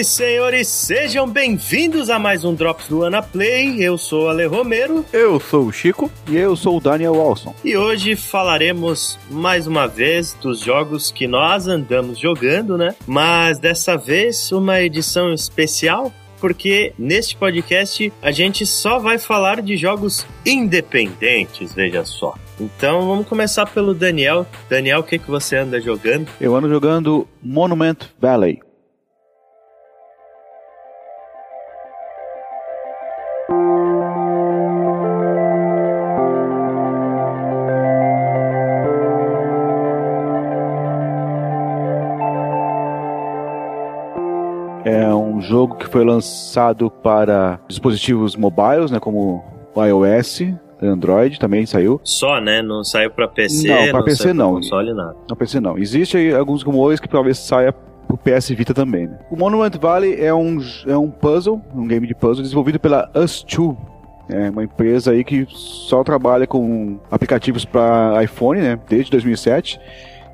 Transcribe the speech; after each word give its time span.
e 0.00 0.04
senhores, 0.04 0.66
sejam 0.66 1.28
bem-vindos 1.28 2.08
a 2.08 2.18
mais 2.18 2.42
um 2.42 2.54
Drops 2.54 2.88
do 2.88 3.02
Ana 3.02 3.20
Play. 3.20 3.84
Eu 3.84 3.98
sou 3.98 4.24
o 4.24 4.28
Ale 4.30 4.46
Romero. 4.46 5.04
Eu 5.12 5.38
sou 5.38 5.66
o 5.66 5.72
Chico. 5.72 6.10
E 6.26 6.38
eu 6.38 6.56
sou 6.56 6.78
o 6.78 6.80
Daniel 6.80 7.16
Walson. 7.16 7.54
E 7.62 7.76
hoje 7.76 8.16
falaremos 8.16 9.18
mais 9.30 9.66
uma 9.66 9.86
vez 9.86 10.32
dos 10.40 10.60
jogos 10.60 11.10
que 11.10 11.26
nós 11.26 11.66
andamos 11.66 12.18
jogando, 12.18 12.78
né? 12.78 12.94
Mas 13.06 13.58
dessa 13.58 13.94
vez 13.98 14.50
uma 14.52 14.80
edição 14.80 15.34
especial 15.34 16.10
porque 16.40 16.94
neste 16.98 17.36
podcast 17.36 18.10
a 18.22 18.30
gente 18.30 18.64
só 18.64 18.98
vai 18.98 19.18
falar 19.18 19.60
de 19.60 19.76
jogos 19.76 20.26
independentes, 20.46 21.74
veja 21.74 22.06
só. 22.06 22.34
Então 22.58 23.06
vamos 23.06 23.28
começar 23.28 23.66
pelo 23.66 23.92
Daniel. 23.92 24.46
Daniel, 24.66 25.00
o 25.00 25.04
que, 25.04 25.18
que 25.18 25.30
você 25.30 25.58
anda 25.58 25.78
jogando? 25.78 26.30
Eu 26.40 26.56
ando 26.56 26.70
jogando 26.70 27.28
Monument 27.42 27.98
Valley. 28.18 28.60
Um 45.30 45.40
jogo 45.40 45.76
que 45.76 45.86
foi 45.86 46.04
lançado 46.04 46.90
para 46.90 47.60
dispositivos 47.68 48.36
mobiles, 48.36 48.90
né, 48.90 48.98
como 49.00 49.44
o 49.74 49.84
iOS, 49.84 50.42
Android 50.82 51.38
também 51.38 51.66
saiu. 51.66 52.00
Só, 52.02 52.40
né? 52.40 52.62
Não 52.62 52.82
saiu 52.82 53.10
para 53.10 53.28
PC, 53.28 53.68
não, 53.68 53.90
para 53.90 54.02
PC 54.02 54.32
não. 54.32 54.54
console 54.54 54.94
nada. 54.94 55.16
Não 55.28 55.36
PC 55.36 55.60
não. 55.60 55.78
Existe 55.78 56.32
alguns 56.32 56.62
rumores 56.62 56.98
que 56.98 57.08
talvez 57.08 57.38
saia 57.38 57.72
pro 57.72 58.16
PS 58.16 58.48
Vita 58.50 58.72
também. 58.72 59.06
Né? 59.06 59.18
O 59.30 59.36
Monument 59.36 59.72
Valley 59.80 60.16
é 60.20 60.32
um 60.32 60.58
é 60.86 60.96
um 60.96 61.10
puzzle, 61.10 61.60
um 61.74 61.86
game 61.86 62.06
de 62.06 62.14
puzzle 62.14 62.42
desenvolvido 62.42 62.80
pela 62.80 63.10
Us2, 63.12 63.76
é 64.28 64.48
uma 64.48 64.62
empresa 64.62 65.10
aí 65.10 65.24
que 65.24 65.46
só 65.48 66.04
trabalha 66.04 66.46
com 66.46 66.98
aplicativos 67.10 67.64
para 67.64 68.22
iPhone, 68.22 68.60
né, 68.60 68.78
desde 68.88 69.10
2007. 69.10 69.80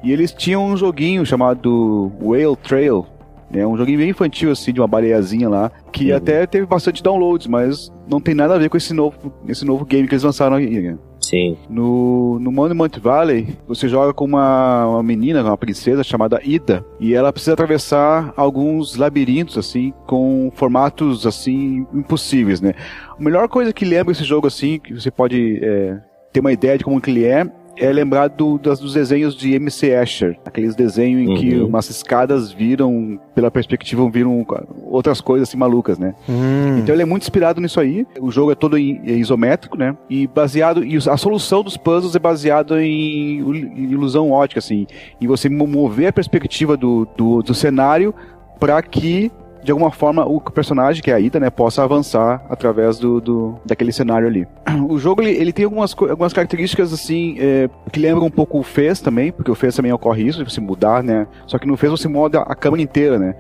E 0.03 0.13
eles 0.13 0.33
tinham 0.33 0.65
um 0.65 0.77
joguinho 0.77 1.25
chamado 1.25 2.13
Whale 2.21 2.57
Trail, 2.57 3.07
é 3.53 3.67
um 3.67 3.77
joguinho 3.77 3.99
bem 3.99 4.11
infantil, 4.11 4.51
assim, 4.51 4.73
de 4.73 4.81
uma 4.81 4.89
baleiazinha 4.89 5.49
lá, 5.49 5.71
que 5.93 6.11
uhum. 6.11 6.17
até 6.17 6.47
teve 6.47 6.67
bastante 6.67 7.03
downloads, 7.03 7.47
mas 7.47 7.93
não 8.09 8.21
tem 8.21 8.35
nada 8.35 8.55
a 8.55 8.59
ver 8.59 8.69
com 8.69 8.77
esse 8.77 8.93
novo, 8.93 9.33
esse 9.49 9.65
novo 9.65 9.85
game 9.85 10.07
que 10.09 10.15
eles 10.15 10.25
lançaram 10.25 10.57
aí. 10.57 10.69
Né? 10.69 10.99
Sim. 11.21 11.57
No, 11.69 12.39
no 12.39 12.53
Monument 12.53 12.91
Valley, 13.01 13.57
você 13.67 13.89
joga 13.89 14.15
com 14.15 14.25
uma, 14.25 14.87
uma 14.87 15.03
menina, 15.03 15.43
uma 15.43 15.57
princesa 15.57 16.05
chamada 16.05 16.41
Ida, 16.45 16.85
e 17.01 17.15
ela 17.15 17.33
precisa 17.33 17.55
atravessar 17.55 18.33
alguns 18.37 18.97
labirintos, 18.97 19.59
assim, 19.59 19.93
com 20.07 20.53
formatos, 20.55 21.27
assim, 21.27 21.87
impossíveis, 21.93 22.61
né? 22.61 22.75
A 23.19 23.23
melhor 23.23 23.49
coisa 23.49 23.73
que 23.73 23.85
lembra 23.85 24.13
esse 24.13 24.23
jogo, 24.23 24.47
assim, 24.47 24.79
que 24.79 24.95
você 24.95 25.11
pode 25.11 25.59
é, 25.63 25.99
ter 26.33 26.41
uma 26.41 26.53
ideia 26.53 26.79
de 26.79 26.85
como 26.85 27.01
que 27.01 27.11
ele 27.11 27.25
é, 27.25 27.45
é 27.77 27.93
lembrar 27.93 28.29
do, 28.29 28.59
das, 28.59 28.81
dos 28.81 28.95
desenhos 28.95 29.35
de 29.35 29.55
M.C. 29.55 29.89
Escher. 29.89 30.39
Aqueles 30.45 30.75
desenhos 30.75 31.23
em 31.23 31.29
uhum. 31.29 31.37
que 31.37 31.55
umas 31.57 31.89
escadas 31.91 32.51
viram, 32.53 33.21
pela 33.35 33.51
perspectiva, 33.51 34.09
viram 34.11 34.47
outras 34.85 35.21
coisas 35.21 35.49
assim 35.49 35.57
malucas, 35.57 35.99
né? 35.99 36.15
Uhum. 36.29 36.79
Então 36.79 36.95
ele 36.95 37.03
é 37.03 37.07
muito 37.07 37.23
inspirado 37.23 37.61
nisso 37.61 37.81
aí. 37.81 38.07
O 38.21 38.31
jogo 38.31 38.53
é 38.53 38.55
todo 38.55 38.79
em, 38.79 39.01
é 39.05 39.13
isométrico, 39.13 39.77
né? 39.77 39.97
E 40.09 40.27
baseado. 40.27 40.85
E 40.85 40.97
a 40.97 41.17
solução 41.17 41.63
dos 41.63 41.77
puzzles 41.77 42.15
é 42.15 42.19
baseada 42.19 42.83
em, 42.83 43.41
em 43.41 43.91
ilusão 43.91 44.31
ótica, 44.31 44.59
assim. 44.59 44.87
Em 45.21 45.27
você 45.27 45.49
mover 45.49 46.09
a 46.09 46.13
perspectiva 46.13 46.77
do, 46.77 47.07
do, 47.17 47.43
do 47.43 47.55
cenário 47.55 48.15
para 48.59 48.81
que 48.83 49.31
de 49.67 49.73
alguma 49.73 49.91
forma 49.91 50.25
o 50.25 50.41
personagem, 50.41 51.03
que 51.03 51.11
é 51.11 51.15
a 51.15 51.21
Ida, 51.21 51.41
né, 51.41 51.51
possa 51.51 51.83
avançar 51.83 52.41
através 52.49 53.01
do, 53.01 53.21
do 53.21 53.59
daquele 53.65 53.93
cenário 53.93 54.29
ali. 54.29 54.47
O 54.89 54.99
jogo 54.99 55.21
ele, 55.21 55.31
ele 55.31 55.53
tem 55.53 55.65
algumas, 55.65 55.93
algumas 55.99 56.33
características 56.33 56.93
assim 56.93 57.35
é, 57.41 57.69
que 57.91 57.99
lembram 57.99 58.27
um 58.27 58.31
pouco 58.31 58.59
o 58.59 58.63
Fez 58.63 59.01
também, 59.01 59.33
porque 59.33 59.51
o 59.51 59.55
Fez 59.55 59.75
também 59.75 59.93
ocorre 59.93 60.23
isso, 60.23 60.45
de 60.45 60.53
você 60.53 60.61
mudar, 60.61 61.03
né? 61.03 61.27
Só 61.47 61.59
que 61.59 61.67
no 61.67 61.77
Fez 61.77 61.91
você 61.91 62.07
muda 62.07 62.43
a 62.43 62.55
câmera 62.55 62.83
inteira, 62.83 63.19
né? 63.19 63.35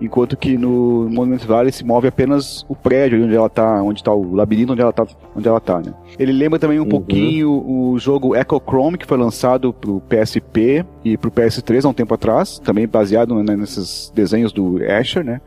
enquanto 0.00 0.36
que 0.36 0.58
no 0.58 1.08
Monument 1.08 1.44
Valley 1.46 1.70
se 1.70 1.84
move 1.84 2.08
apenas 2.08 2.66
o 2.68 2.74
prédio 2.74 3.24
onde 3.24 3.34
ela 3.34 3.48
tá, 3.48 3.80
onde 3.82 4.00
está 4.00 4.12
o 4.12 4.34
labirinto 4.34 4.72
onde 4.72 4.82
ela 4.82 4.92
tá, 4.92 5.06
onde 5.34 5.46
ela 5.46 5.60
tá, 5.60 5.78
né? 5.78 5.94
Ele 6.18 6.32
lembra 6.32 6.58
também 6.58 6.80
um 6.80 6.82
uhum. 6.82 6.88
pouquinho 6.88 7.50
o 7.50 7.96
jogo 7.98 8.34
Echo 8.34 8.60
Chrome 8.60 8.98
que 8.98 9.06
foi 9.06 9.16
lançado 9.16 9.72
pro 9.72 10.00
PSP 10.08 10.84
e 11.04 11.16
pro 11.16 11.30
PS3 11.30 11.84
há 11.84 11.88
um 11.88 11.94
tempo 11.94 12.12
atrás, 12.14 12.58
também 12.58 12.88
baseado 12.88 13.40
né, 13.42 13.54
nesses 13.56 14.10
desenhos 14.12 14.52
do 14.52 14.78
Asher, 14.84 15.24
né? 15.24 15.40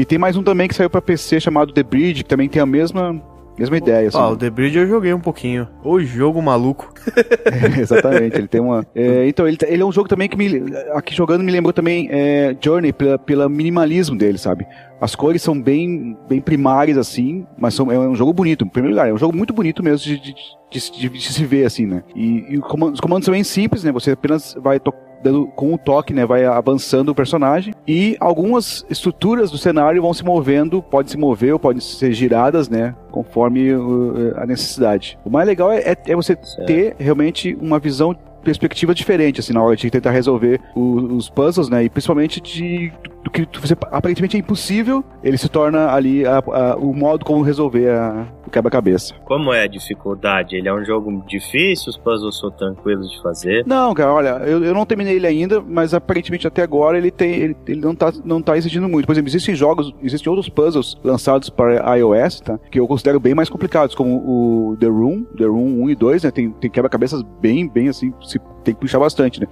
E 0.00 0.04
tem 0.06 0.16
mais 0.16 0.34
um 0.34 0.42
também 0.42 0.66
que 0.66 0.74
saiu 0.74 0.88
para 0.88 1.02
PC 1.02 1.40
chamado 1.40 1.74
The 1.74 1.82
Bridge, 1.82 2.24
que 2.24 2.30
também 2.30 2.48
tem 2.48 2.62
a 2.62 2.64
mesma 2.64 3.22
mesma 3.58 3.76
ideia. 3.76 4.08
Assim. 4.08 4.16
Ah, 4.16 4.30
o 4.30 4.36
The 4.36 4.48
Bridge 4.48 4.78
eu 4.78 4.88
joguei 4.88 5.12
um 5.12 5.20
pouquinho. 5.20 5.68
O 5.84 6.00
jogo 6.00 6.40
maluco. 6.40 6.90
é, 7.44 7.78
exatamente, 7.78 8.34
ele 8.34 8.48
tem 8.48 8.62
uma. 8.62 8.82
É, 8.94 9.28
então, 9.28 9.46
ele, 9.46 9.58
ele 9.66 9.82
é 9.82 9.84
um 9.84 9.92
jogo 9.92 10.08
também 10.08 10.26
que 10.26 10.38
me. 10.38 10.72
Aqui 10.94 11.14
jogando 11.14 11.44
me 11.44 11.52
lembrou 11.52 11.74
também 11.74 12.08
é, 12.10 12.56
Journey, 12.58 12.94
pela, 12.94 13.18
pela 13.18 13.46
minimalismo 13.46 14.16
dele, 14.16 14.38
sabe? 14.38 14.66
As 14.98 15.14
cores 15.14 15.42
são 15.42 15.60
bem, 15.60 16.16
bem 16.26 16.40
primárias, 16.40 16.96
assim, 16.96 17.46
mas 17.58 17.74
são, 17.74 17.92
é 17.92 17.98
um 17.98 18.14
jogo 18.14 18.32
bonito. 18.32 18.64
Em 18.64 18.68
primeiro 18.68 18.96
lugar, 18.96 19.10
é 19.10 19.12
um 19.12 19.18
jogo 19.18 19.36
muito 19.36 19.52
bonito 19.52 19.82
mesmo 19.82 19.98
de, 19.98 20.18
de, 20.18 20.34
de, 20.70 20.92
de, 20.92 21.08
de 21.10 21.30
se 21.30 21.44
ver, 21.44 21.66
assim, 21.66 21.84
né? 21.84 22.02
E, 22.16 22.54
e 22.54 22.58
os 22.58 23.00
comandos 23.00 23.26
são 23.26 23.32
bem 23.32 23.44
simples, 23.44 23.84
né? 23.84 23.92
Você 23.92 24.12
apenas 24.12 24.56
vai 24.62 24.80
tocar 24.80 25.09
dando 25.22 25.46
com 25.46 25.74
o 25.74 25.78
toque, 25.78 26.12
né, 26.12 26.24
vai 26.24 26.44
avançando 26.44 27.10
o 27.10 27.14
personagem 27.14 27.74
e 27.86 28.16
algumas 28.20 28.84
estruturas 28.88 29.50
do 29.50 29.58
cenário 29.58 30.02
vão 30.02 30.14
se 30.14 30.24
movendo, 30.24 30.82
pode 30.82 31.10
se 31.10 31.16
mover 31.16 31.52
ou 31.52 31.58
podem 31.58 31.80
ser 31.80 32.12
giradas, 32.12 32.68
né, 32.68 32.94
conforme 33.10 33.74
uh, 33.74 34.34
a 34.36 34.46
necessidade. 34.46 35.18
O 35.24 35.30
mais 35.30 35.46
legal 35.46 35.70
é, 35.70 35.78
é, 35.80 35.96
é 36.06 36.16
você 36.16 36.36
certo. 36.40 36.66
ter 36.66 36.96
realmente 36.98 37.56
uma 37.60 37.78
visão 37.78 38.16
perspectiva 38.42 38.94
diferente, 38.94 39.40
assim, 39.40 39.52
na 39.52 39.62
hora 39.62 39.76
de 39.76 39.90
tentar 39.90 40.10
resolver 40.10 40.60
o, 40.74 41.14
os 41.14 41.28
puzzles, 41.28 41.68
né? 41.68 41.84
E 41.84 41.90
principalmente 41.90 42.40
de 42.40 42.92
do 43.22 43.30
que 43.30 43.46
você, 43.60 43.76
aparentemente 43.90 44.36
é 44.36 44.40
impossível, 44.40 45.04
ele 45.22 45.36
se 45.36 45.48
torna 45.48 45.92
ali 45.92 46.24
a, 46.26 46.38
a, 46.38 46.76
o 46.76 46.94
modo 46.94 47.22
como 47.24 47.42
resolver 47.42 47.90
a, 47.90 48.26
o 48.50 48.52
quebra-cabeça. 48.52 49.14
Como 49.24 49.52
é 49.52 49.62
a 49.62 49.66
dificuldade? 49.66 50.56
Ele 50.56 50.68
é 50.68 50.74
um 50.74 50.84
jogo 50.84 51.24
difícil, 51.26 51.90
os 51.90 51.96
puzzles 51.96 52.38
são 52.38 52.50
tranquilos 52.50 53.10
de 53.10 53.22
fazer? 53.22 53.64
Não, 53.66 53.94
cara, 53.94 54.12
olha, 54.12 54.28
eu, 54.44 54.62
eu 54.64 54.74
não 54.74 54.84
terminei 54.84 55.16
ele 55.16 55.26
ainda, 55.26 55.60
mas 55.60 55.94
aparentemente 55.94 56.46
até 56.46 56.62
agora 56.62 56.98
ele 56.98 57.10
tem 57.10 57.30
ele, 57.34 57.56
ele 57.66 57.80
não, 57.80 57.94
tá, 57.94 58.12
não 58.24 58.42
tá 58.42 58.56
exigindo 58.56 58.88
muito. 58.88 59.06
Por 59.06 59.12
exemplo, 59.12 59.28
existem 59.28 59.54
jogos, 59.54 59.94
existem 60.02 60.30
outros 60.30 60.48
puzzles 60.48 60.96
lançados 61.02 61.48
para 61.48 61.96
iOS, 61.96 62.40
tá? 62.40 62.58
Que 62.70 62.80
eu 62.80 62.86
considero 62.86 63.20
bem 63.20 63.34
mais 63.34 63.48
complicados, 63.48 63.94
como 63.94 64.16
o 64.16 64.76
The 64.78 64.86
Room, 64.86 65.24
The 65.36 65.44
Room 65.44 65.84
1 65.84 65.90
e 65.90 65.94
2, 65.94 66.24
né? 66.24 66.30
Tem, 66.30 66.50
tem 66.50 66.70
quebra-cabeças 66.70 67.22
bem, 67.40 67.68
bem 67.68 67.88
assim, 67.88 68.12
se, 68.22 68.40
tem 68.64 68.74
que 68.74 68.80
puxar 68.80 68.98
bastante, 68.98 69.40
né? 69.40 69.46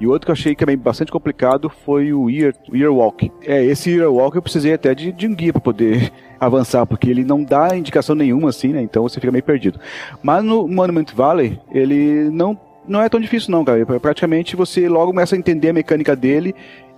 E 0.00 0.06
outro 0.06 0.26
que 0.26 0.30
eu 0.30 0.34
achei 0.34 0.54
que 0.54 0.64
é 0.64 0.76
bastante 0.76 1.12
complicado 1.12 1.70
foi 1.84 2.12
o 2.12 2.28
Ear, 2.28 2.54
Ear 2.72 2.92
Walk. 2.92 3.30
É, 3.46 3.64
esse 3.64 3.90
Ear 3.90 4.10
Walk 4.10 4.36
eu 4.36 4.42
precisei 4.42 4.72
até 4.72 4.94
de, 4.94 5.12
de 5.12 5.26
um 5.26 5.34
guia 5.34 5.52
para 5.52 5.60
poder 5.60 6.12
avançar, 6.40 6.86
porque 6.86 7.08
ele 7.08 7.24
não 7.24 7.42
dá 7.42 7.76
indicação 7.76 8.14
nenhuma 8.14 8.48
assim, 8.48 8.68
né? 8.68 8.82
Então 8.82 9.02
você 9.02 9.20
fica 9.20 9.32
meio 9.32 9.44
perdido. 9.44 9.78
Mas 10.22 10.44
no 10.44 10.66
Monument 10.66 11.06
Valley, 11.14 11.60
ele 11.70 12.30
não 12.30 12.58
não 12.86 13.00
é 13.00 13.08
tão 13.08 13.20
difícil 13.20 13.52
não, 13.52 13.64
cara. 13.64 13.84
Praticamente 14.00 14.56
você 14.56 14.88
logo 14.88 15.12
começa 15.12 15.36
a 15.36 15.38
entender 15.38 15.68
a 15.68 15.72
mecânica 15.72 16.16
dele 16.16 16.52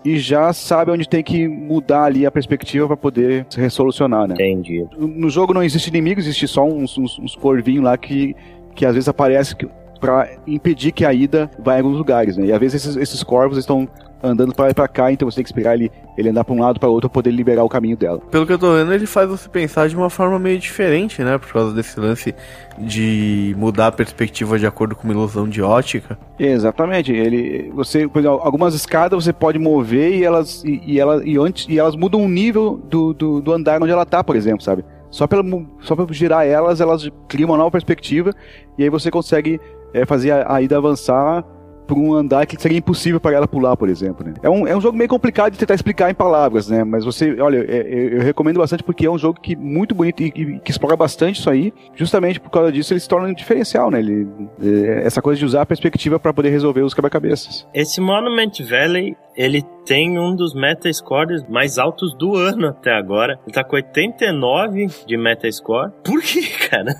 e 0.04 0.18
já 0.18 0.52
sabe 0.52 0.90
onde 0.90 1.08
tem 1.08 1.22
que 1.22 1.48
mudar 1.48 2.04
ali 2.04 2.26
a 2.26 2.30
perspectiva 2.30 2.86
para 2.86 2.96
poder 2.96 3.46
se 3.48 3.58
resolucionar, 3.58 4.28
né? 4.28 4.34
Entendi. 4.34 4.86
No 4.98 5.30
jogo 5.30 5.54
não 5.54 5.62
existe 5.62 5.88
inimigo, 5.88 6.20
existe 6.20 6.46
só 6.46 6.64
uns, 6.64 6.98
uns, 6.98 7.18
uns 7.18 7.34
corvinhos 7.34 7.84
lá 7.84 7.96
que, 7.96 8.36
que 8.74 8.84
às 8.84 8.94
vezes 8.94 9.08
aparece 9.08 9.56
para 10.04 10.28
impedir 10.46 10.92
que 10.92 11.02
a 11.02 11.14
ida 11.14 11.50
vá 11.58 11.76
em 11.76 11.78
alguns 11.78 11.96
lugares, 11.96 12.36
né? 12.36 12.46
E 12.46 12.52
às 12.52 12.60
vezes 12.60 12.84
esses, 12.84 12.96
esses 12.96 13.22
corvos 13.22 13.56
estão 13.56 13.88
andando 14.22 14.54
para 14.54 14.74
para 14.74 14.86
cá, 14.86 15.10
então 15.10 15.30
você 15.30 15.36
tem 15.36 15.44
que 15.44 15.48
esperar 15.48 15.74
ele, 15.74 15.90
ele 16.16 16.28
andar 16.28 16.44
para 16.44 16.54
um 16.54 16.60
lado 16.60 16.78
para 16.78 16.88
outro 16.90 17.08
para 17.08 17.14
poder 17.14 17.30
liberar 17.30 17.64
o 17.64 17.68
caminho 17.70 17.96
dela. 17.96 18.18
Pelo 18.30 18.46
que 18.46 18.52
eu 18.52 18.58
tô 18.58 18.74
vendo, 18.74 18.92
ele 18.92 19.06
faz 19.06 19.28
você 19.28 19.48
pensar 19.48 19.88
de 19.88 19.96
uma 19.96 20.10
forma 20.10 20.38
meio 20.38 20.58
diferente, 20.58 21.22
né? 21.22 21.38
Por 21.38 21.50
causa 21.50 21.74
desse 21.74 21.98
lance 21.98 22.34
de 22.78 23.54
mudar 23.56 23.86
a 23.86 23.92
perspectiva 23.92 24.58
de 24.58 24.66
acordo 24.66 24.94
com 24.94 25.04
uma 25.04 25.14
ilusão 25.14 25.48
de 25.48 25.62
ótica. 25.62 26.18
Exatamente. 26.38 27.10
Ele, 27.10 27.70
você, 27.74 28.06
por 28.06 28.18
exemplo, 28.18 28.40
algumas 28.42 28.74
escadas 28.74 29.24
você 29.24 29.32
pode 29.32 29.58
mover 29.58 30.14
e 30.14 30.22
elas 30.22 30.62
e, 30.64 30.82
e, 30.84 31.00
ela, 31.00 31.22
e, 31.24 31.38
antes, 31.38 31.66
e 31.66 31.78
elas 31.78 31.96
mudam 31.96 32.22
o 32.22 32.28
nível 32.28 32.78
do, 32.90 33.14
do, 33.14 33.40
do 33.40 33.52
andar 33.52 33.82
onde 33.82 33.92
ela 33.92 34.04
tá, 34.04 34.22
por 34.22 34.36
exemplo, 34.36 34.62
sabe? 34.62 34.84
Só 35.14 35.28
pela, 35.28 35.44
só 35.80 35.94
pra 35.94 36.04
girar 36.10 36.44
elas, 36.44 36.80
elas 36.80 37.08
criam 37.28 37.50
uma 37.50 37.56
nova 37.56 37.70
perspectiva 37.70 38.32
e 38.76 38.82
aí 38.82 38.90
você 38.90 39.12
consegue 39.12 39.60
é, 39.94 40.04
fazer 40.04 40.32
a, 40.32 40.56
a 40.56 40.60
ida 40.60 40.76
avançar 40.76 41.44
por 41.86 41.98
um 41.98 42.14
andar 42.14 42.46
que 42.46 42.60
seria 42.60 42.78
impossível 42.78 43.20
para 43.20 43.36
ela 43.36 43.48
pular, 43.48 43.76
por 43.76 43.88
exemplo. 43.88 44.26
Né? 44.26 44.34
É, 44.42 44.50
um, 44.50 44.66
é 44.66 44.76
um 44.76 44.80
jogo 44.80 44.96
meio 44.96 45.08
complicado 45.08 45.52
de 45.52 45.58
tentar 45.58 45.74
explicar 45.74 46.10
em 46.10 46.14
palavras, 46.14 46.68
né? 46.68 46.84
Mas 46.84 47.04
você, 47.04 47.40
olha, 47.40 47.58
é, 47.58 47.76
é, 47.76 48.18
eu 48.18 48.22
recomendo 48.22 48.58
bastante 48.58 48.82
porque 48.82 49.06
é 49.06 49.10
um 49.10 49.18
jogo 49.18 49.40
que 49.40 49.54
muito 49.54 49.94
bonito 49.94 50.22
e, 50.22 50.26
e, 50.26 50.60
que 50.60 50.70
explora 50.70 50.96
bastante 50.96 51.40
isso 51.40 51.50
aí. 51.50 51.72
Justamente 51.94 52.40
por 52.40 52.50
causa 52.50 52.72
disso 52.72 52.92
ele 52.92 53.00
se 53.00 53.08
torna 53.08 53.28
um 53.28 53.34
diferencial, 53.34 53.90
né? 53.90 53.98
Ele, 53.98 54.26
é, 54.62 55.06
essa 55.06 55.20
coisa 55.20 55.38
de 55.38 55.44
usar 55.44 55.62
a 55.62 55.66
perspectiva 55.66 56.18
para 56.18 56.32
poder 56.32 56.50
resolver 56.50 56.82
os 56.82 56.94
quebra-cabeças. 56.94 57.66
Esse 57.74 58.00
Monument 58.00 58.52
Valley, 58.68 59.16
ele 59.36 59.62
tem 59.84 60.18
um 60.18 60.34
dos 60.34 60.54
metascores 60.54 61.46
mais 61.48 61.78
altos 61.78 62.14
do 62.14 62.36
ano 62.36 62.68
até 62.68 62.92
agora. 62.92 63.38
Ele 63.46 63.52
tá 63.52 63.62
com 63.62 63.76
89 63.76 64.88
de 65.06 65.16
metascore. 65.16 65.92
Por 66.02 66.22
que, 66.22 66.42
cara? 66.68 66.94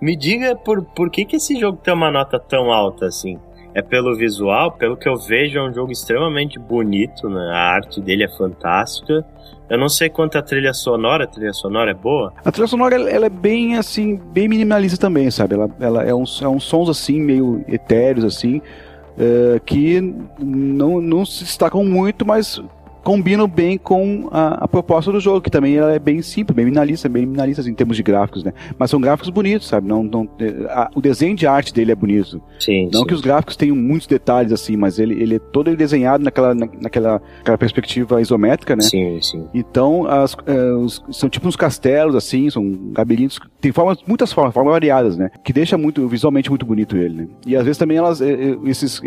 Me 0.00 0.16
diga 0.16 0.56
por, 0.56 0.82
por 0.82 1.10
que, 1.10 1.24
que 1.24 1.36
esse 1.36 1.58
jogo 1.58 1.78
tem 1.82 1.92
uma 1.92 2.10
nota 2.10 2.38
tão 2.38 2.72
alta 2.72 3.06
assim? 3.06 3.38
É 3.74 3.82
pelo 3.82 4.16
visual, 4.16 4.72
pelo 4.72 4.96
que 4.96 5.08
eu 5.08 5.16
vejo, 5.16 5.58
é 5.58 5.68
um 5.68 5.74
jogo 5.74 5.90
extremamente 5.90 6.58
bonito, 6.58 7.28
né? 7.28 7.50
A 7.52 7.74
arte 7.74 8.00
dele 8.00 8.22
é 8.22 8.28
fantástica. 8.28 9.24
Eu 9.68 9.78
não 9.78 9.88
sei 9.88 10.08
quanto 10.08 10.38
a 10.38 10.42
trilha 10.42 10.72
sonora, 10.72 11.24
a 11.24 11.26
trilha 11.26 11.52
sonora 11.52 11.90
é 11.90 11.94
boa. 11.94 12.32
A 12.44 12.52
trilha 12.52 12.68
sonora 12.68 12.94
ela 12.94 13.26
é 13.26 13.30
bem 13.30 13.76
assim, 13.76 14.16
bem 14.16 14.46
minimalista 14.46 14.96
também, 14.96 15.30
sabe? 15.30 15.54
Ela, 15.54 15.68
ela 15.80 16.02
é, 16.04 16.14
uns, 16.14 16.40
é 16.40 16.46
uns 16.46 16.64
sons 16.64 16.88
assim, 16.88 17.20
meio 17.20 17.64
etéreos, 17.66 18.24
assim, 18.24 18.58
uh, 18.58 19.58
que 19.64 20.00
não, 20.38 21.00
não 21.00 21.24
se 21.24 21.42
destacam 21.42 21.84
muito, 21.84 22.24
mas 22.24 22.62
combinam 23.04 23.46
bem 23.46 23.76
com 23.76 24.28
a, 24.32 24.64
a, 24.64 24.68
proposta 24.68 25.12
do 25.12 25.20
jogo, 25.20 25.42
que 25.42 25.50
também 25.50 25.76
ela 25.76 25.92
é 25.92 25.98
bem 25.98 26.22
simples, 26.22 26.56
bem 26.56 26.64
minimalista, 26.64 27.08
bem 27.08 27.26
minimalista 27.26 27.60
assim, 27.60 27.70
em 27.70 27.74
termos 27.74 27.96
de 27.96 28.02
gráficos, 28.02 28.42
né? 28.42 28.52
Mas 28.78 28.90
são 28.90 29.00
gráficos 29.00 29.30
bonitos, 29.30 29.68
sabe? 29.68 29.86
Não, 29.86 30.02
não, 30.02 30.28
a, 30.70 30.90
o 30.94 31.00
desenho 31.00 31.36
de 31.36 31.46
arte 31.46 31.72
dele 31.72 31.92
é 31.92 31.94
bonito. 31.94 32.40
Sim, 32.58 32.88
não 32.92 33.00
sim. 33.00 33.06
que 33.06 33.14
os 33.14 33.20
gráficos 33.20 33.56
tenham 33.56 33.76
muitos 33.76 34.06
detalhes 34.06 34.52
assim, 34.52 34.76
mas 34.76 34.98
ele, 34.98 35.20
ele 35.22 35.36
é 35.36 35.38
todo 35.38 35.68
ele 35.68 35.76
desenhado 35.76 36.24
naquela, 36.24 36.54
na, 36.54 36.66
naquela, 36.80 37.22
naquela 37.38 37.58
perspectiva 37.58 38.20
isométrica, 38.22 38.74
né? 38.74 38.82
Sim, 38.82 39.20
sim. 39.20 39.46
Então, 39.52 40.06
as, 40.06 40.34
é, 40.46 40.72
os, 40.72 41.04
são 41.12 41.28
tipo 41.28 41.46
uns 41.46 41.56
castelos, 41.56 42.14
assim, 42.14 42.48
são 42.48 42.92
labirintos, 42.96 43.38
tem 43.60 43.70
formas, 43.70 43.98
muitas 44.06 44.32
formas, 44.32 44.54
formas 44.54 44.72
variadas, 44.72 45.18
né? 45.18 45.30
Que 45.44 45.52
deixa 45.52 45.76
muito, 45.76 46.08
visualmente 46.08 46.48
muito 46.48 46.64
bonito 46.64 46.96
ele, 46.96 47.14
né? 47.14 47.28
E 47.46 47.54
às 47.54 47.64
vezes 47.64 47.76
também 47.76 47.98
elas, 47.98 48.22
é, 48.22 48.56
esses, 48.64 49.00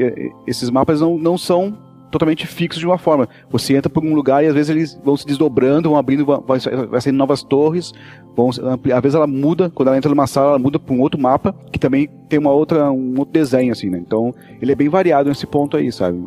esses 0.45 0.69
mapas 0.69 1.01
não, 1.01 1.17
não 1.17 1.37
são 1.37 1.86
totalmente 2.11 2.47
fixos 2.47 2.79
de 2.79 2.85
uma 2.85 2.97
forma. 2.97 3.27
Você 3.49 3.75
entra 3.75 3.89
por 3.89 4.03
um 4.03 4.13
lugar 4.13 4.43
e 4.43 4.47
às 4.47 4.53
vezes 4.53 4.69
eles 4.69 5.01
vão 5.03 5.15
se 5.15 5.25
desdobrando, 5.25 5.89
vão 5.89 5.97
abrindo, 5.97 6.25
vai, 6.25 6.59
vai 6.89 7.01
saindo 7.01 7.17
novas 7.17 7.43
torres, 7.43 7.93
vão, 8.35 8.49
às 8.49 9.01
vezes 9.01 9.15
ela 9.15 9.27
muda, 9.27 9.69
quando 9.69 9.89
ela 9.89 9.97
entra 9.97 10.09
numa 10.09 10.27
sala, 10.27 10.51
ela 10.51 10.59
muda 10.59 10.79
para 10.79 10.93
um 10.93 11.01
outro 11.01 11.19
mapa, 11.19 11.55
que 11.71 11.79
também 11.79 12.09
tem 12.29 12.39
uma 12.39 12.51
outra, 12.51 12.91
um 12.91 13.17
outro 13.17 13.33
desenho, 13.33 13.71
assim, 13.71 13.89
né? 13.89 13.97
Então, 13.97 14.33
ele 14.61 14.71
é 14.71 14.75
bem 14.75 14.89
variado 14.89 15.29
nesse 15.29 15.45
ponto 15.45 15.77
aí, 15.77 15.91
sabe? 15.91 16.17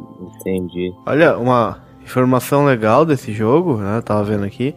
Entendi. 0.40 0.92
Olha, 1.06 1.38
uma 1.38 1.82
informação 2.02 2.64
legal 2.64 3.04
desse 3.04 3.32
jogo, 3.32 3.76
né? 3.76 3.98
Eu 3.98 4.02
tava 4.02 4.24
vendo 4.24 4.44
aqui, 4.44 4.74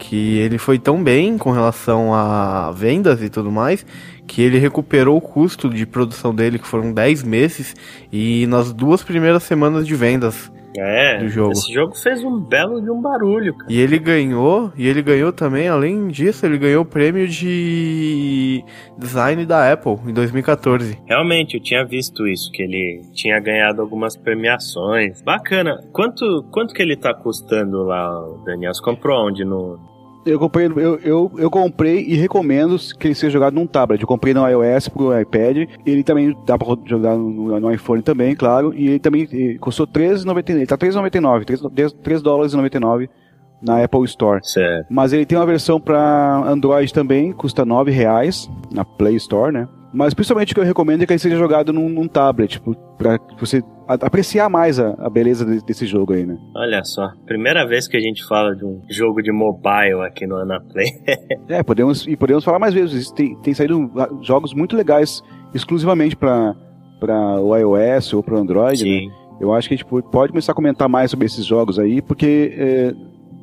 que 0.00 0.38
ele 0.38 0.56
foi 0.56 0.78
tão 0.78 1.04
bem 1.04 1.36
com 1.36 1.52
relação 1.52 2.14
a 2.14 2.72
vendas 2.72 3.22
e 3.22 3.28
tudo 3.28 3.52
mais, 3.52 3.84
que 4.26 4.40
ele 4.40 4.58
recuperou 4.58 5.18
o 5.18 5.20
custo 5.20 5.68
de 5.68 5.86
produção 5.86 6.34
dele, 6.34 6.58
que 6.58 6.66
foram 6.66 6.92
10 6.92 7.22
meses, 7.22 7.76
e 8.10 8.46
nas 8.46 8.72
duas 8.72 9.04
primeiras 9.04 9.42
semanas 9.42 9.86
de 9.86 9.94
vendas 9.94 10.50
é, 10.76 11.18
do 11.18 11.28
jogo. 11.28 11.52
Esse 11.52 11.72
jogo 11.72 11.94
fez 11.96 12.22
um 12.22 12.38
belo 12.38 12.80
de 12.80 12.90
um 12.90 13.00
barulho, 13.00 13.54
cara. 13.54 13.72
E 13.72 13.78
ele 13.78 13.98
ganhou, 13.98 14.72
e 14.76 14.86
ele 14.86 15.02
ganhou 15.02 15.32
também, 15.32 15.68
além 15.68 16.08
disso, 16.08 16.46
ele 16.46 16.58
ganhou 16.58 16.82
o 16.82 16.86
prêmio 16.86 17.26
de 17.26 18.64
design 18.98 19.44
da 19.44 19.72
Apple 19.72 19.98
em 20.06 20.12
2014. 20.12 20.98
Realmente, 21.06 21.56
eu 21.56 21.62
tinha 21.62 21.84
visto 21.84 22.26
isso, 22.26 22.50
que 22.52 22.62
ele 22.62 23.02
tinha 23.12 23.40
ganhado 23.40 23.80
algumas 23.80 24.16
premiações. 24.16 25.22
Bacana. 25.22 25.80
Quanto, 25.92 26.44
quanto 26.50 26.74
que 26.74 26.82
ele 26.82 26.96
tá 26.96 27.12
custando 27.14 27.82
lá, 27.82 28.24
Daniel? 28.44 28.74
Você 28.74 28.82
comprou 28.82 29.26
onde? 29.26 29.44
No, 29.44 29.78
eu 30.24 30.38
comprei, 30.38 30.66
eu, 30.66 30.98
eu, 30.98 31.32
eu, 31.38 31.50
comprei 31.50 32.04
e 32.04 32.14
recomendo 32.14 32.76
que 32.98 33.06
ele 33.06 33.14
seja 33.14 33.30
jogado 33.30 33.54
num 33.54 33.66
tablet. 33.66 34.00
Eu 34.00 34.08
comprei 34.08 34.34
no 34.34 34.46
iOS 34.46 34.88
pro 34.88 35.18
iPad. 35.18 35.68
Ele 35.86 36.02
também 36.02 36.36
dá 36.46 36.58
pra 36.58 36.76
jogar 36.84 37.16
no, 37.16 37.58
no 37.58 37.72
iPhone 37.72 38.02
também, 38.02 38.34
claro. 38.34 38.74
E 38.74 38.88
ele 38.88 38.98
também 38.98 39.26
ele 39.30 39.58
custou 39.58 39.86
R$3,99. 39.86 40.50
Ele 40.50 40.66
tá 40.66 40.76
R$3,99. 40.80 41.70
3, 41.74 41.92
3 41.92 42.22
dólares 42.22 42.52
e 42.52 42.56
99 42.56 43.08
na 43.62 43.82
Apple 43.82 44.04
Store. 44.04 44.40
Certo. 44.42 44.86
Mas 44.90 45.12
ele 45.12 45.26
tem 45.26 45.38
uma 45.38 45.46
versão 45.46 45.80
para 45.80 46.42
Android 46.46 46.92
também, 46.92 47.32
custa 47.32 47.64
R$ 47.64 47.90
reais 47.90 48.50
na 48.70 48.84
Play 48.84 49.16
Store, 49.16 49.52
né? 49.52 49.68
Mas 49.92 50.14
principalmente 50.14 50.52
o 50.52 50.54
que 50.54 50.60
eu 50.60 50.64
recomendo 50.64 51.02
é 51.02 51.06
que 51.06 51.12
ele 51.12 51.18
seja 51.18 51.36
jogado 51.36 51.72
num, 51.72 51.88
num 51.88 52.06
tablet, 52.06 52.60
para 52.96 53.18
você 53.38 53.62
apreciar 53.88 54.48
mais 54.48 54.78
a, 54.78 54.94
a 54.98 55.10
beleza 55.10 55.44
de, 55.44 55.64
desse 55.64 55.84
jogo 55.84 56.12
aí, 56.12 56.24
né? 56.24 56.38
Olha 56.54 56.84
só, 56.84 57.08
primeira 57.26 57.66
vez 57.66 57.88
que 57.88 57.96
a 57.96 58.00
gente 58.00 58.24
fala 58.26 58.54
de 58.54 58.64
um 58.64 58.80
jogo 58.88 59.20
de 59.20 59.32
mobile 59.32 60.02
aqui 60.06 60.26
no 60.26 60.36
Anaplay. 60.36 60.86
é, 61.48 61.62
podemos, 61.62 62.06
e 62.06 62.16
podemos 62.16 62.44
falar 62.44 62.58
mais 62.58 62.72
vezes. 62.72 63.10
Tem, 63.10 63.34
tem 63.40 63.52
saído 63.52 63.90
jogos 64.22 64.54
muito 64.54 64.76
legais 64.76 65.22
exclusivamente 65.52 66.16
para 66.16 66.54
o 67.40 67.56
iOS 67.56 68.14
ou 68.14 68.22
para 68.22 68.34
o 68.34 68.38
Android, 68.38 68.84
né? 68.84 69.00
Sim. 69.00 69.08
né? 69.08 69.14
Eu 69.40 69.54
acho 69.54 69.68
que 69.68 69.74
a 69.74 69.76
gente 69.78 69.86
pode 69.86 70.32
começar 70.32 70.52
a 70.52 70.54
comentar 70.54 70.86
mais 70.86 71.10
sobre 71.10 71.24
esses 71.24 71.46
jogos 71.46 71.78
aí, 71.78 72.02
porque 72.02 72.54
é, 72.58 72.94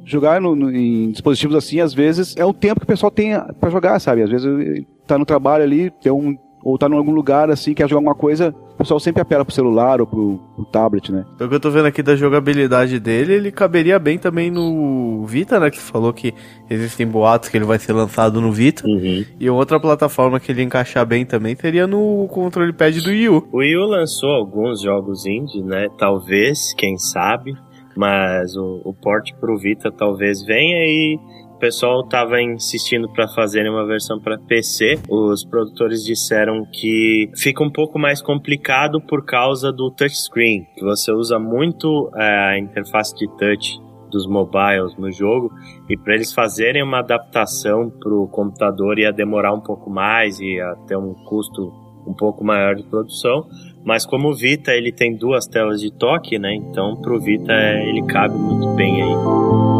jogar 0.07 0.39
no, 0.39 0.55
no, 0.55 0.71
em 0.71 1.11
dispositivos 1.11 1.55
assim, 1.55 1.81
às 1.81 1.93
vezes, 1.93 2.35
é 2.37 2.45
o 2.45 2.53
tempo 2.53 2.79
que 2.79 2.85
o 2.85 2.87
pessoal 2.87 3.11
tem 3.11 3.33
para 3.59 3.69
jogar, 3.69 3.99
sabe? 3.99 4.23
Às 4.23 4.29
vezes 4.29 4.85
tá 5.05 5.17
no 5.17 5.25
trabalho 5.25 5.63
ali, 5.63 5.91
tem 6.01 6.11
um, 6.11 6.37
ou 6.63 6.77
tá 6.77 6.87
em 6.87 6.93
algum 6.93 7.11
lugar 7.11 7.51
assim, 7.51 7.73
quer 7.73 7.87
jogar 7.87 7.99
alguma 7.99 8.15
coisa, 8.15 8.55
o 8.73 8.77
pessoal 8.77 8.99
sempre 8.99 9.21
apela 9.21 9.43
pro 9.43 9.53
celular 9.53 9.99
ou 9.99 10.07
pro, 10.07 10.39
pro 10.55 10.65
tablet, 10.65 11.11
né? 11.11 11.25
Pelo 11.37 11.49
que 11.49 11.55
eu 11.55 11.59
tô 11.59 11.69
vendo 11.69 11.87
aqui 11.87 12.01
da 12.01 12.15
jogabilidade 12.15 12.99
dele, 12.99 13.33
ele 13.33 13.51
caberia 13.51 13.99
bem 13.99 14.17
também 14.17 14.49
no 14.49 15.25
Vita, 15.25 15.59
né? 15.59 15.69
Que 15.69 15.79
falou 15.79 16.13
que 16.13 16.33
existem 16.69 17.05
boatos 17.05 17.49
que 17.49 17.57
ele 17.57 17.65
vai 17.65 17.79
ser 17.79 17.91
lançado 17.91 18.39
no 18.39 18.51
Vita. 18.51 18.87
Uhum. 18.87 19.25
E 19.39 19.49
outra 19.49 19.79
plataforma 19.79 20.39
que 20.39 20.51
ele 20.51 20.63
encaixar 20.63 21.05
bem 21.05 21.25
também 21.25 21.55
seria 21.55 21.85
no 21.85 22.27
controle 22.29 22.71
pad 22.71 23.01
do 23.01 23.09
Wii 23.09 23.29
U. 23.29 23.47
O 23.51 23.57
Wii 23.57 23.77
U 23.77 23.85
lançou 23.87 24.29
alguns 24.29 24.81
jogos 24.81 25.25
indie, 25.25 25.61
né? 25.61 25.87
Talvez, 25.97 26.73
quem 26.77 26.97
sabe 26.97 27.57
mas 27.97 28.55
o, 28.55 28.81
o 28.85 28.93
port 28.93 29.33
pro 29.39 29.57
Vita 29.57 29.91
talvez 29.91 30.45
venha 30.45 30.85
e 30.85 31.19
o 31.55 31.59
pessoal 31.59 32.01
estava 32.01 32.39
insistindo 32.39 33.11
para 33.11 33.27
fazerem 33.27 33.71
uma 33.71 33.85
versão 33.85 34.19
para 34.19 34.37
PC. 34.37 34.99
Os 35.09 35.43
produtores 35.43 36.03
disseram 36.03 36.63
que 36.71 37.31
fica 37.35 37.63
um 37.63 37.71
pouco 37.71 37.97
mais 37.97 38.21
complicado 38.21 39.01
por 39.01 39.25
causa 39.25 39.73
do 39.73 39.89
touchscreen, 39.89 40.67
que 40.75 40.83
você 40.83 41.11
usa 41.11 41.39
muito 41.39 42.11
é, 42.15 42.51
a 42.51 42.59
interface 42.59 43.15
de 43.15 43.27
touch 43.37 43.81
dos 44.11 44.27
mobiles 44.27 44.95
no 44.97 45.11
jogo 45.11 45.51
e 45.89 45.97
para 45.97 46.13
eles 46.13 46.31
fazerem 46.31 46.83
uma 46.83 46.99
adaptação 46.99 47.89
para 47.89 48.13
o 48.13 48.27
computador 48.27 48.99
ia 48.99 49.11
demorar 49.11 49.53
um 49.53 49.59
pouco 49.59 49.89
mais 49.89 50.39
e 50.39 50.55
ia 50.55 50.75
ter 50.87 50.95
um 50.95 51.13
custo 51.25 51.86
um 52.07 52.13
pouco 52.13 52.43
maior 52.43 52.75
de 52.75 52.83
produção. 52.83 53.47
Mas 53.83 54.05
como 54.05 54.29
o 54.29 54.35
Vita 54.35 54.71
ele 54.71 54.91
tem 54.91 55.15
duas 55.15 55.45
telas 55.45 55.79
de 55.81 55.91
toque, 55.91 56.37
né? 56.39 56.53
Então 56.53 56.95
pro 56.97 57.19
Vita 57.19 57.53
ele 57.53 58.03
cabe 58.05 58.37
muito 58.37 58.67
bem 58.75 59.01
aí. 59.01 59.77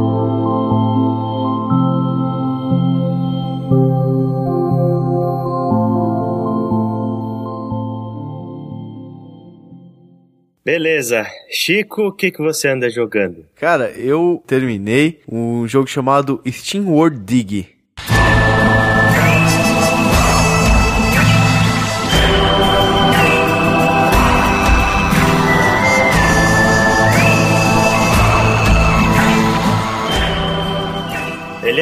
Beleza. 10.68 11.26
Chico, 11.50 12.08
o 12.08 12.12
que, 12.12 12.30
que 12.30 12.42
você 12.42 12.68
anda 12.68 12.90
jogando? 12.90 13.46
Cara, 13.56 13.90
eu 13.92 14.44
terminei 14.46 15.22
um 15.26 15.66
jogo 15.66 15.88
chamado 15.88 16.42
Steam 16.46 16.90
World 16.90 17.20
Dig. 17.20 17.77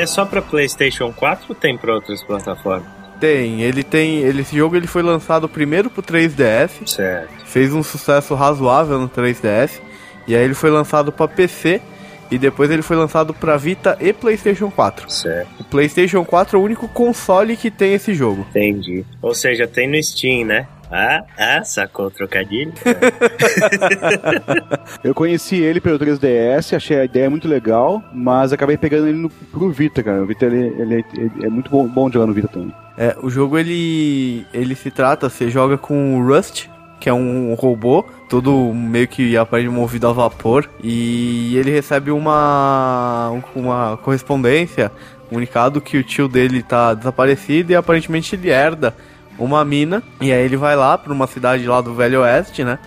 É 0.06 0.08
só 0.08 0.24
para 0.24 0.42
PlayStation 0.42 1.12
4 1.12 1.48
ou 1.50 1.56
tem 1.56 1.76
para 1.76 1.94
outras 1.94 2.24
plataformas? 2.24 2.88
Tem, 3.20 3.62
ele 3.62 3.84
tem. 3.84 4.20
Ele, 4.20 4.42
esse 4.42 4.56
jogo 4.56 4.76
ele 4.76 4.88
foi 4.88 5.02
lançado 5.02 5.50
primeiro 5.50 5.90
pro 5.90 6.04
3DS. 6.04 6.86
Certo. 6.88 7.34
Fez 7.46 7.74
um 7.74 7.82
sucesso 7.82 8.36
razoável 8.36 9.00
no 9.00 9.10
3DS. 9.10 9.82
E 10.28 10.36
aí 10.36 10.44
ele 10.44 10.54
foi 10.54 10.70
lançado 10.70 11.12
para 11.12 11.28
PC. 11.28 11.82
E 12.30 12.38
depois 12.38 12.72
ele 12.72 12.82
foi 12.82 12.98
lançado 12.98 13.34
para 13.34 13.56
Vita 13.56 13.98
e 14.02 14.12
PlayStation 14.12 14.72
4. 14.72 15.10
Certo. 15.12 15.48
O 15.60 15.64
PlayStation 15.64 16.26
4 16.26 16.58
é 16.58 16.60
o 16.60 16.64
único 16.64 16.88
console 16.88 17.56
que 17.56 17.70
tem 17.70 17.94
esse 17.94 18.16
jogo. 18.16 18.46
Entendi. 18.50 19.06
Ou 19.22 19.34
seja, 19.34 19.68
tem 19.68 19.88
no 19.88 20.02
Steam, 20.02 20.46
né? 20.46 20.68
Ah, 20.92 21.24
ah, 21.38 21.64
sacou 21.64 22.08
o 22.08 22.12
trocadilho? 22.12 22.74
eu 25.04 25.14
conheci 25.14 25.56
ele 25.56 25.82
pelo 25.82 25.98
3DS, 25.98 26.76
achei 26.76 27.00
a 27.00 27.06
ideia 27.06 27.30
muito 27.30 27.48
legal, 27.48 28.04
mas 28.14 28.54
acabei 28.54 28.78
pegando 28.78 29.08
ele 29.08 29.18
no, 29.18 29.30
pro 29.30 29.72
Vita, 29.72 30.04
cara. 30.04 30.22
O 30.22 30.26
Vita 30.26 30.46
ele, 30.46 30.68
ele, 30.80 31.06
ele 31.16 31.46
é 31.46 31.50
muito 31.50 31.72
bom, 31.72 31.88
bom 31.88 32.12
jogar 32.12 32.28
no 32.28 32.34
Vita 32.34 32.48
também. 32.48 32.74
É, 32.98 33.16
o 33.22 33.30
jogo 33.30 33.58
ele, 33.58 34.46
ele 34.54 34.76
se 34.76 34.92
trata, 34.92 35.30
você 35.30 35.50
joga 35.50 35.78
com 35.78 36.20
o 36.20 36.26
Rust, 36.26 36.68
que 37.00 37.10
é 37.10 37.14
um 37.14 37.54
robô 37.56 38.06
todo 38.30 38.74
meio 38.74 39.08
que 39.08 39.36
aparece 39.36 39.70
movido 39.70 40.08
a 40.08 40.14
vapor 40.14 40.70
e 40.82 41.56
ele 41.58 41.70
recebe 41.70 42.10
uma 42.10 43.42
uma 43.54 43.98
correspondência, 43.98 44.92
um 45.26 45.30
comunicado 45.30 45.82
que 45.82 45.98
o 45.98 46.04
tio 46.04 46.28
dele 46.28 46.64
tá 46.64 46.94
desaparecido 46.94 47.72
e 47.72 47.76
aparentemente 47.76 48.36
ele 48.36 48.50
herda 48.50 48.96
uma 49.38 49.64
mina 49.66 50.02
e 50.22 50.32
aí 50.32 50.44
ele 50.44 50.58
vai 50.58 50.76
lá 50.76 50.98
para 50.98 51.14
uma 51.14 51.28
cidade 51.28 51.66
lá 51.66 51.82
do 51.82 51.94
Velho 51.94 52.22
Oeste, 52.22 52.64
né? 52.64 52.80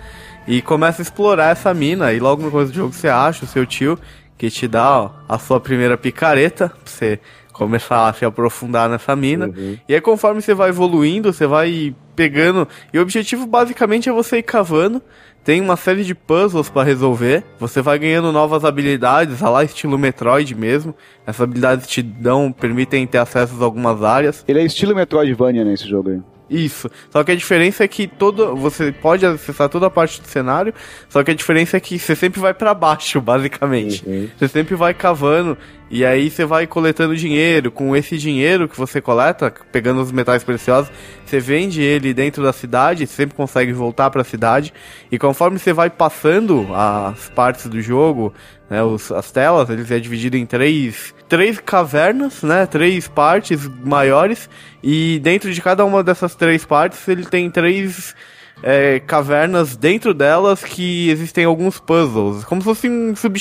E 0.46 0.62
começa 0.62 1.02
a 1.02 1.04
explorar 1.04 1.50
essa 1.50 1.74
mina 1.74 2.12
e 2.12 2.18
logo 2.18 2.42
no 2.42 2.50
começo 2.50 2.72
do 2.72 2.76
jogo 2.76 2.92
você 2.92 3.08
acha 3.08 3.44
o 3.44 3.48
seu 3.48 3.66
tio 3.66 3.98
que 4.36 4.50
te 4.50 4.66
dá 4.66 5.02
ó, 5.02 5.10
a 5.28 5.38
sua 5.38 5.60
primeira 5.60 5.98
picareta 5.98 6.68
pra 6.68 6.78
você 6.84 7.20
começar 7.52 8.08
a 8.08 8.12
se 8.12 8.24
aprofundar 8.24 8.88
nessa 8.88 9.14
mina. 9.16 9.46
Uhum. 9.48 9.76
E 9.88 9.94
aí 9.94 10.00
conforme 10.00 10.40
você 10.40 10.54
vai 10.54 10.68
evoluindo, 10.70 11.32
você 11.32 11.46
vai 11.46 11.94
pegando. 12.14 12.66
E 12.92 12.98
o 12.98 13.02
objetivo 13.02 13.46
basicamente 13.46 14.08
é 14.08 14.12
você 14.12 14.38
ir 14.38 14.42
cavando. 14.42 15.02
Tem 15.44 15.60
uma 15.60 15.76
série 15.76 16.04
de 16.04 16.14
puzzles 16.14 16.68
para 16.68 16.82
resolver. 16.82 17.42
Você 17.58 17.80
vai 17.80 17.98
ganhando 17.98 18.30
novas 18.32 18.64
habilidades, 18.64 19.40
lá 19.40 19.64
estilo 19.64 19.98
Metroid 19.98 20.54
mesmo. 20.54 20.94
Essas 21.26 21.42
habilidades 21.42 21.86
te 21.86 22.02
dão, 22.02 22.52
permitem 22.52 23.06
ter 23.06 23.18
acesso 23.18 23.54
a 23.60 23.64
algumas 23.64 24.02
áreas. 24.02 24.44
Ele 24.46 24.60
é 24.60 24.64
estilo 24.64 24.94
Metroidvania 24.94 25.64
nesse 25.64 25.88
jogo 25.88 26.10
aí. 26.10 26.20
Isso. 26.50 26.90
Só 27.10 27.22
que 27.22 27.32
a 27.32 27.36
diferença 27.36 27.84
é 27.84 27.88
que 27.88 28.06
todo 28.06 28.56
você 28.56 28.90
pode 28.90 29.26
acessar 29.26 29.68
toda 29.68 29.86
a 29.86 29.90
parte 29.90 30.20
do 30.20 30.26
cenário, 30.26 30.72
só 31.08 31.22
que 31.22 31.30
a 31.30 31.34
diferença 31.34 31.76
é 31.76 31.80
que 31.80 31.98
você 31.98 32.14
sempre 32.14 32.40
vai 32.40 32.54
para 32.54 32.72
baixo, 32.74 33.20
basicamente. 33.22 34.02
Uhum. 34.06 34.28
Você 34.38 34.48
sempre 34.48 34.74
vai 34.74 34.94
cavando 34.94 35.56
e 35.90 36.04
aí 36.04 36.30
você 36.30 36.44
vai 36.44 36.66
coletando 36.66 37.16
dinheiro. 37.16 37.70
Com 37.70 37.94
esse 37.96 38.16
dinheiro 38.18 38.68
que 38.68 38.76
você 38.76 39.00
coleta, 39.00 39.52
pegando 39.72 40.00
os 40.00 40.12
metais 40.12 40.44
preciosos, 40.44 40.90
você 41.24 41.38
vende 41.38 41.82
ele 41.82 42.12
dentro 42.14 42.42
da 42.42 42.52
cidade, 42.52 43.06
sempre 43.06 43.36
consegue 43.36 43.72
voltar 43.72 44.10
para 44.10 44.22
a 44.22 44.24
cidade. 44.24 44.72
E 45.10 45.18
conforme 45.18 45.58
você 45.58 45.72
vai 45.72 45.90
passando 45.90 46.66
as 46.74 47.28
partes 47.30 47.66
do 47.66 47.80
jogo, 47.80 48.32
né, 48.68 48.82
os, 48.82 49.10
as 49.10 49.30
telas, 49.30 49.70
eles 49.70 49.90
é 49.90 49.98
dividido 49.98 50.36
em 50.36 50.46
três, 50.46 51.14
três 51.28 51.58
cavernas, 51.58 52.42
né, 52.42 52.66
três 52.66 53.08
partes 53.08 53.66
maiores, 53.84 54.48
e 54.82 55.18
dentro 55.20 55.52
de 55.52 55.60
cada 55.60 55.84
uma 55.84 56.02
dessas 56.02 56.34
três 56.34 56.64
partes 56.64 57.06
ele 57.08 57.24
tem 57.24 57.50
três 57.50 58.14
é, 58.62 59.00
cavernas 59.00 59.76
dentro 59.76 60.12
delas 60.12 60.62
que 60.64 61.08
existem 61.10 61.44
alguns 61.44 61.78
puzzles, 61.78 62.44
como 62.44 62.60
se 62.60 62.64
fosse 62.64 62.88
um 62.88 63.14
sub... 63.14 63.38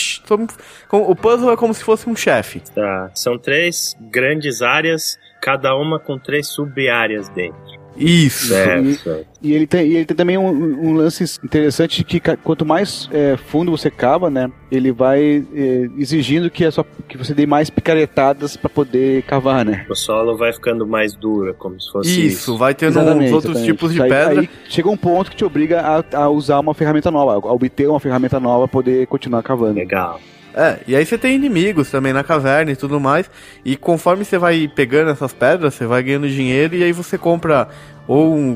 O 0.91 1.15
puzzle 1.15 1.51
é 1.51 1.57
como 1.57 1.73
se 1.73 1.83
fosse 1.83 2.09
um 2.09 2.15
chefe. 2.15 2.61
Tá, 2.73 3.11
são 3.13 3.37
três 3.37 3.95
grandes 3.99 4.61
áreas, 4.61 5.17
cada 5.41 5.75
uma 5.75 5.99
com 5.99 6.17
três 6.17 6.47
sub-áreas 6.47 7.29
dentro. 7.29 7.76
Isso. 7.97 8.47
Certo. 8.47 9.25
E, 9.41 9.49
e, 9.49 9.53
ele 9.53 9.67
tem, 9.67 9.87
e 9.87 9.95
ele 9.95 10.05
tem 10.05 10.15
também 10.15 10.37
um, 10.37 10.47
um 10.47 10.93
lance 10.93 11.23
interessante 11.43 12.03
que 12.03 12.19
quanto 12.43 12.65
mais 12.65 13.09
é, 13.11 13.35
fundo 13.37 13.71
você 13.71 13.89
cava, 13.89 14.29
né, 14.29 14.51
ele 14.71 14.91
vai 14.91 15.45
é, 15.53 15.89
exigindo 15.97 16.49
que, 16.49 16.63
a 16.65 16.71
sua, 16.71 16.85
que 17.07 17.17
você 17.17 17.33
dê 17.33 17.45
mais 17.45 17.69
picaretadas 17.69 18.55
para 18.55 18.69
poder 18.69 19.23
cavar, 19.23 19.65
né? 19.65 19.85
O 19.89 19.95
solo 19.95 20.37
vai 20.37 20.53
ficando 20.53 20.85
mais 20.85 21.15
duro, 21.15 21.53
como 21.55 21.79
se 21.79 21.91
fosse 21.91 22.09
isso. 22.09 22.37
Isso, 22.37 22.57
vai 22.57 22.73
tendo 22.73 22.99
uns 22.99 23.31
outros 23.31 23.55
exatamente. 23.55 23.65
tipos 23.65 23.93
de 23.93 24.01
aí, 24.01 24.09
pedra. 24.09 24.41
Aí 24.41 24.49
chega 24.69 24.89
um 24.89 24.97
ponto 24.97 25.31
que 25.31 25.37
te 25.37 25.45
obriga 25.45 25.81
a, 25.81 26.17
a 26.17 26.29
usar 26.29 26.59
uma 26.59 26.73
ferramenta 26.73 27.09
nova, 27.09 27.33
a 27.33 27.53
obter 27.53 27.87
uma 27.87 27.99
ferramenta 27.99 28.39
nova 28.39 28.67
para 28.67 28.73
poder 28.73 29.07
continuar 29.07 29.41
cavando. 29.43 29.75
Legal. 29.75 30.19
É, 30.57 30.79
e 30.87 30.95
aí 30.95 31.05
você 31.05 31.19
tem 31.19 31.35
inimigos 31.35 31.91
também 31.91 32.11
na 32.11 32.23
caverna 32.23 32.71
e 32.71 32.75
tudo 32.75 32.99
mais. 32.99 33.29
E 33.63 33.77
conforme 33.77 34.25
você 34.25 34.39
vai 34.39 34.67
pegando 34.67 35.11
essas 35.11 35.31
pedras, 35.31 35.75
você 35.75 35.85
vai 35.85 36.01
ganhando 36.01 36.27
dinheiro 36.27 36.75
e 36.75 36.83
aí 36.83 36.91
você 36.91 37.15
compra 37.15 37.67
ou, 38.07 38.55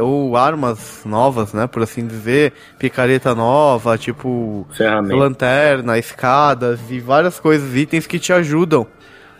ou 0.00 0.36
armas 0.36 1.00
novas, 1.04 1.52
né? 1.52 1.66
Por 1.66 1.82
assim 1.82 2.06
dizer, 2.06 2.52
picareta 2.78 3.34
nova, 3.34 3.98
tipo 3.98 4.64
lanterna, 5.16 5.98
escadas 5.98 6.78
e 6.88 7.00
várias 7.00 7.40
coisas, 7.40 7.74
itens 7.74 8.06
que 8.06 8.20
te 8.20 8.32
ajudam 8.32 8.86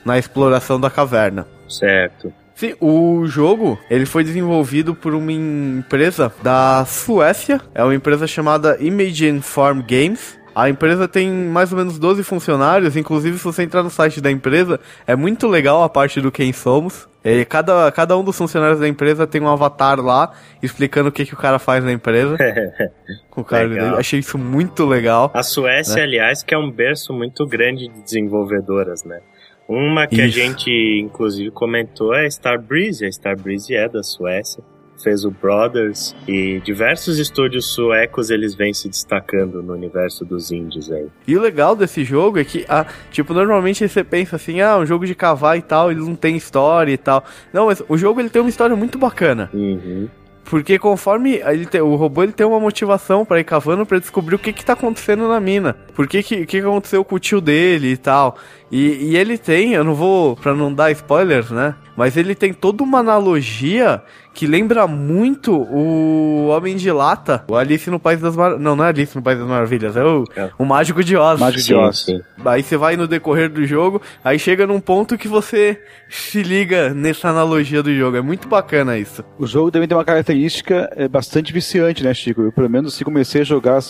na 0.04 0.18
exploração 0.18 0.80
da 0.80 0.90
caverna. 0.90 1.46
Certo. 1.68 2.32
Sim, 2.56 2.74
o 2.80 3.24
jogo 3.26 3.78
ele 3.88 4.04
foi 4.04 4.24
desenvolvido 4.24 4.92
por 4.92 5.14
uma 5.14 5.30
empresa 5.30 6.32
da 6.42 6.84
Suécia, 6.84 7.60
é 7.72 7.84
uma 7.84 7.94
empresa 7.94 8.26
chamada 8.26 8.76
Imagine 8.80 9.40
Farm 9.40 9.80
Games. 9.80 10.36
A 10.58 10.68
empresa 10.68 11.06
tem 11.06 11.30
mais 11.30 11.70
ou 11.70 11.78
menos 11.78 12.00
12 12.00 12.24
funcionários, 12.24 12.96
inclusive 12.96 13.38
se 13.38 13.44
você 13.44 13.62
entrar 13.62 13.84
no 13.84 13.90
site 13.90 14.20
da 14.20 14.28
empresa, 14.28 14.80
é 15.06 15.14
muito 15.14 15.46
legal 15.46 15.84
a 15.84 15.88
parte 15.88 16.20
do 16.20 16.32
quem 16.32 16.52
somos. 16.52 17.08
E 17.24 17.44
cada, 17.44 17.92
cada 17.92 18.18
um 18.18 18.24
dos 18.24 18.36
funcionários 18.36 18.80
da 18.80 18.88
empresa 18.88 19.24
tem 19.24 19.40
um 19.40 19.48
avatar 19.48 20.00
lá 20.00 20.32
explicando 20.60 21.10
o 21.10 21.12
que, 21.12 21.24
que 21.24 21.32
o 21.32 21.36
cara 21.36 21.60
faz 21.60 21.84
na 21.84 21.92
empresa. 21.92 22.36
com 23.30 23.42
o 23.42 23.44
cara 23.44 23.68
dele. 23.68 23.94
Achei 23.96 24.18
isso 24.18 24.36
muito 24.36 24.84
legal. 24.84 25.30
A 25.32 25.44
Suécia, 25.44 25.94
né? 25.94 26.02
aliás, 26.02 26.42
que 26.42 26.52
é 26.52 26.58
um 26.58 26.72
berço 26.72 27.12
muito 27.12 27.46
grande 27.46 27.86
de 27.86 28.02
desenvolvedoras, 28.02 29.04
né? 29.04 29.20
Uma 29.68 30.08
que 30.08 30.16
isso. 30.16 30.24
a 30.24 30.42
gente, 30.42 31.00
inclusive, 31.00 31.52
comentou 31.52 32.12
é 32.12 32.24
a 32.24 32.26
Starbreeze. 32.26 33.04
A 33.04 33.08
Starbreeze 33.08 33.76
é 33.76 33.88
da 33.88 34.02
Suécia 34.02 34.64
fez 35.02 35.24
o 35.24 35.30
Brothers 35.30 36.14
e 36.26 36.60
diversos 36.60 37.18
estúdios 37.18 37.66
suecos 37.66 38.30
eles 38.30 38.54
vêm 38.54 38.74
se 38.74 38.88
destacando 38.88 39.62
no 39.62 39.72
universo 39.72 40.24
dos 40.24 40.50
indies 40.50 40.90
aí. 40.90 41.06
E 41.26 41.36
o 41.36 41.40
legal 41.40 41.74
desse 41.76 42.04
jogo 42.04 42.38
é 42.38 42.44
que, 42.44 42.64
ah, 42.68 42.86
tipo, 43.10 43.32
normalmente 43.32 43.88
você 43.88 44.04
pensa 44.04 44.36
assim, 44.36 44.60
ah, 44.60 44.78
um 44.78 44.86
jogo 44.86 45.06
de 45.06 45.14
cavar 45.14 45.56
e 45.56 45.62
tal, 45.62 45.90
ele 45.90 46.00
não 46.00 46.14
tem 46.14 46.36
história 46.36 46.92
e 46.92 46.98
tal. 46.98 47.24
Não, 47.52 47.66
mas 47.66 47.82
o 47.88 47.96
jogo 47.96 48.20
ele 48.20 48.30
tem 48.30 48.42
uma 48.42 48.50
história 48.50 48.74
muito 48.74 48.98
bacana. 48.98 49.50
Uhum. 49.52 50.08
Porque 50.48 50.78
conforme 50.78 51.42
ele 51.44 51.66
tem, 51.66 51.80
o 51.82 51.94
robô 51.94 52.22
ele 52.22 52.32
tem 52.32 52.46
uma 52.46 52.58
motivação 52.58 53.22
para 53.22 53.38
ir 53.38 53.44
cavando 53.44 53.84
para 53.84 53.98
descobrir 53.98 54.34
o 54.34 54.38
que 54.38 54.50
que 54.50 54.64
tá 54.64 54.72
acontecendo 54.72 55.28
na 55.28 55.38
mina. 55.38 55.74
Por 55.94 56.08
que 56.08 56.22
que, 56.22 56.46
que 56.46 56.58
aconteceu 56.58 57.04
com 57.04 57.16
o 57.16 57.18
tio 57.18 57.38
dele 57.38 57.92
e 57.92 57.96
tal. 57.98 58.38
E, 58.72 59.10
e 59.10 59.16
ele 59.16 59.36
tem, 59.36 59.74
eu 59.74 59.84
não 59.84 59.94
vou, 59.94 60.36
pra 60.36 60.54
não 60.54 60.72
dar 60.72 60.90
spoilers, 60.90 61.50
né? 61.50 61.74
Mas 61.94 62.16
ele 62.16 62.34
tem 62.34 62.54
toda 62.54 62.82
uma 62.82 63.00
analogia 63.00 64.02
que 64.38 64.46
lembra 64.46 64.86
muito 64.86 65.52
o 65.52 66.46
Homem 66.46 66.76
de 66.76 66.92
Lata, 66.92 67.44
o 67.48 67.56
Alice 67.56 67.90
no 67.90 67.98
País 67.98 68.20
das 68.20 68.36
Maravilhas. 68.36 68.62
Não, 68.62 68.76
não 68.76 68.84
é 68.84 68.88
Alice 68.90 69.16
no 69.16 69.20
País 69.20 69.36
das 69.36 69.48
Maravilhas, 69.48 69.96
é 69.96 70.04
o, 70.04 70.24
é. 70.36 70.50
o 70.56 70.64
Mágico 70.64 71.02
de 71.02 71.16
Oz. 71.16 71.40
Mágico 71.40 71.64
de 71.64 71.74
Oz. 71.74 72.04
Sim. 72.04 72.20
Aí 72.44 72.62
você 72.62 72.76
vai 72.76 72.96
no 72.96 73.08
decorrer 73.08 73.50
do 73.50 73.66
jogo, 73.66 74.00
aí 74.22 74.38
chega 74.38 74.64
num 74.64 74.78
ponto 74.78 75.18
que 75.18 75.26
você 75.26 75.82
se 76.08 76.40
liga 76.40 76.94
nessa 76.94 77.30
analogia 77.30 77.82
do 77.82 77.92
jogo. 77.92 78.16
É 78.16 78.20
muito 78.20 78.46
bacana 78.46 78.96
isso. 78.96 79.24
O 79.40 79.44
jogo 79.44 79.72
também 79.72 79.88
tem 79.88 79.96
uma 79.98 80.04
característica 80.04 80.88
é, 80.94 81.08
bastante 81.08 81.52
viciante, 81.52 82.04
né, 82.04 82.14
Chico? 82.14 82.42
Eu, 82.42 82.52
pelo 82.52 82.70
menos, 82.70 82.94
se 82.94 83.04
comecei 83.04 83.40
a 83.40 83.44
jogar 83.44 83.80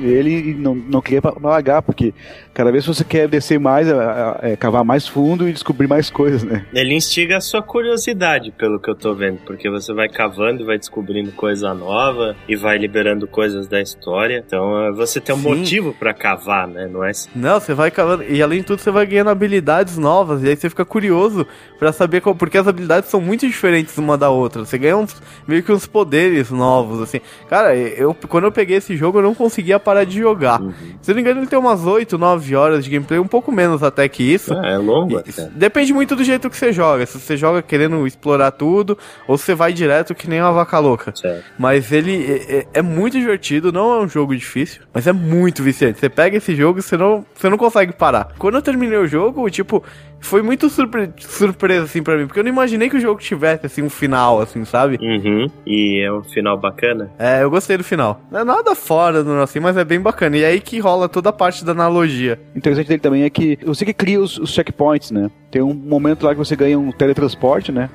ele 0.00 0.50
e 0.50 0.54
não, 0.54 0.74
não 0.74 1.00
queria 1.00 1.22
largar, 1.40 1.80
porque 1.80 2.12
cada 2.52 2.72
vez 2.72 2.84
que 2.84 2.92
você 2.92 3.04
quer 3.04 3.28
descer 3.28 3.60
mais, 3.60 3.86
é, 3.86 3.94
é, 4.42 4.56
cavar 4.56 4.84
mais 4.84 5.06
fundo 5.06 5.48
e 5.48 5.52
descobrir 5.52 5.86
mais 5.86 6.10
coisas, 6.10 6.42
né? 6.42 6.66
Ele 6.74 6.92
instiga 6.92 7.36
a 7.36 7.40
sua 7.40 7.62
curiosidade, 7.62 8.50
pelo 8.50 8.80
que 8.80 8.90
eu 8.90 8.96
tô 8.96 9.14
vendo, 9.14 9.38
porque 9.46 9.70
você 9.70 9.91
você 9.92 9.94
vai 9.94 10.08
cavando 10.08 10.62
e 10.62 10.64
vai 10.64 10.78
descobrindo 10.78 11.30
coisa 11.32 11.74
nova 11.74 12.34
e 12.48 12.56
vai 12.56 12.78
liberando 12.78 13.26
coisas 13.26 13.68
da 13.68 13.80
história. 13.80 14.42
Então 14.44 14.86
eh, 14.86 14.92
você 14.92 15.20
tem 15.20 15.34
um 15.34 15.38
Sim. 15.38 15.48
motivo 15.48 15.92
para 15.92 16.14
cavar, 16.14 16.66
né? 16.66 16.88
Não 16.90 17.04
é? 17.04 17.12
Não, 17.34 17.60
você 17.60 17.74
vai 17.74 17.90
cavando 17.90 18.24
e 18.24 18.42
além 18.42 18.60
de 18.60 18.66
tudo 18.66 18.80
você 18.80 18.90
vai 18.90 19.06
ganhando 19.06 19.30
habilidades 19.30 19.98
novas 19.98 20.42
e 20.42 20.48
aí 20.48 20.56
você 20.56 20.68
fica 20.68 20.84
curioso 20.84 21.46
para 21.78 21.92
saber 21.92 22.20
qual, 22.20 22.34
porque 22.34 22.56
as 22.56 22.66
habilidades 22.66 23.10
são 23.10 23.20
muito 23.20 23.46
diferentes 23.46 23.96
uma 23.98 24.16
da 24.16 24.30
outra. 24.30 24.64
Você 24.64 24.78
ganha 24.78 24.96
uns, 24.96 25.20
meio 25.46 25.62
que 25.62 25.72
uns 25.72 25.86
poderes 25.86 26.50
novos 26.50 27.02
assim. 27.02 27.20
Cara, 27.48 27.76
eu 27.76 28.16
quando 28.28 28.44
eu 28.44 28.52
peguei 28.52 28.78
esse 28.78 28.96
jogo 28.96 29.18
eu 29.18 29.22
não 29.22 29.34
conseguia 29.34 29.78
parar 29.78 30.04
de 30.04 30.18
jogar. 30.18 30.60
Uhum. 30.60 30.72
Se 31.00 31.10
não 31.10 31.16
me 31.16 31.20
engano 31.20 31.40
ele 31.40 31.46
tem 31.46 31.58
umas 31.58 31.84
8, 31.84 32.16
9 32.16 32.56
horas 32.56 32.84
de 32.84 32.90
gameplay, 32.90 33.20
um 33.20 33.26
pouco 33.26 33.52
menos 33.52 33.82
até 33.82 34.08
que 34.08 34.22
isso. 34.22 34.54
É, 34.54 34.72
é 34.72 34.78
longo. 34.78 35.20
E, 35.20 35.42
depende 35.54 35.92
muito 35.92 36.16
do 36.16 36.24
jeito 36.24 36.48
que 36.48 36.56
você 36.56 36.72
joga. 36.72 37.04
Se 37.04 37.18
você 37.18 37.36
joga 37.36 37.60
querendo 37.62 38.06
explorar 38.06 38.52
tudo 38.52 38.96
ou 39.26 39.36
se 39.36 39.44
você 39.44 39.54
vai 39.54 39.72
direto 39.82 40.14
que 40.14 40.28
nem 40.28 40.40
uma 40.40 40.52
vaca 40.52 40.78
louca. 40.78 41.14
Certo. 41.14 41.44
Mas 41.58 41.92
ele 41.92 42.24
é, 42.24 42.58
é, 42.58 42.66
é, 42.74 42.82
muito 42.82 43.18
divertido, 43.18 43.72
não 43.72 43.92
é 43.94 44.04
um 44.04 44.08
jogo 44.08 44.34
difícil, 44.34 44.82
mas 44.92 45.06
é 45.06 45.12
muito 45.12 45.62
viciante. 45.62 45.98
Você 45.98 46.08
pega 46.08 46.36
esse 46.36 46.54
jogo 46.54 46.78
e 46.78 46.82
você 46.82 46.96
não, 46.96 47.24
você 47.34 47.48
não 47.48 47.58
consegue 47.58 47.92
parar. 47.92 48.32
Quando 48.38 48.54
eu 48.56 48.62
terminei 48.62 48.98
o 48.98 49.06
jogo, 49.06 49.48
tipo, 49.50 49.82
foi 50.20 50.40
muito 50.40 50.70
surpre 50.70 51.10
surpresa, 51.18 51.84
assim, 51.84 52.02
pra 52.02 52.16
mim, 52.16 52.26
porque 52.26 52.38
eu 52.38 52.44
não 52.44 52.50
imaginei 52.50 52.88
que 52.88 52.96
o 52.96 53.00
jogo 53.00 53.20
tivesse, 53.20 53.66
assim, 53.66 53.82
um 53.82 53.90
final, 53.90 54.40
assim, 54.40 54.64
sabe? 54.64 54.98
Uhum. 55.00 55.46
E 55.66 56.00
é 56.00 56.12
um 56.12 56.22
final 56.22 56.56
bacana? 56.56 57.10
É, 57.18 57.42
eu 57.42 57.50
gostei 57.50 57.76
do 57.76 57.84
final. 57.84 58.20
Não 58.30 58.40
é 58.40 58.44
nada 58.44 58.74
fora 58.74 59.22
do 59.22 59.32
assim, 59.40 59.60
mas 59.60 59.76
é 59.76 59.84
bem 59.84 60.00
bacana. 60.00 60.36
E 60.36 60.42
é 60.44 60.46
aí 60.46 60.60
que 60.60 60.78
rola 60.78 61.08
toda 61.08 61.30
a 61.30 61.32
parte 61.32 61.64
da 61.64 61.72
analogia. 61.72 62.38
O 62.54 62.58
interessante 62.58 62.86
dele 62.86 63.00
também 63.00 63.24
é 63.24 63.30
que 63.30 63.58
você 63.64 63.84
que 63.84 63.92
cria 63.92 64.20
os, 64.20 64.38
os 64.38 64.50
checkpoints, 64.50 65.10
né? 65.10 65.30
Tem 65.50 65.60
um 65.60 65.74
momento 65.74 66.24
lá 66.24 66.32
que 66.32 66.38
você 66.38 66.54
ganha 66.54 66.78
um 66.78 66.92
teletransporte, 66.92 67.72
né? 67.72 67.90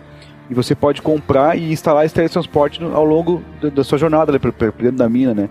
E 0.50 0.54
você 0.54 0.74
pode 0.74 1.02
comprar 1.02 1.58
e 1.58 1.72
instalar 1.72 2.06
esse 2.06 2.16
teletransporte 2.16 2.82
ao 2.84 3.04
longo 3.04 3.42
da, 3.62 3.84
sua 3.84 3.98
jornada 3.98 4.32
ali 4.32 4.40
dentro 4.40 4.98
da 4.98 5.10
mina, 5.10 5.34
né? 5.34 5.50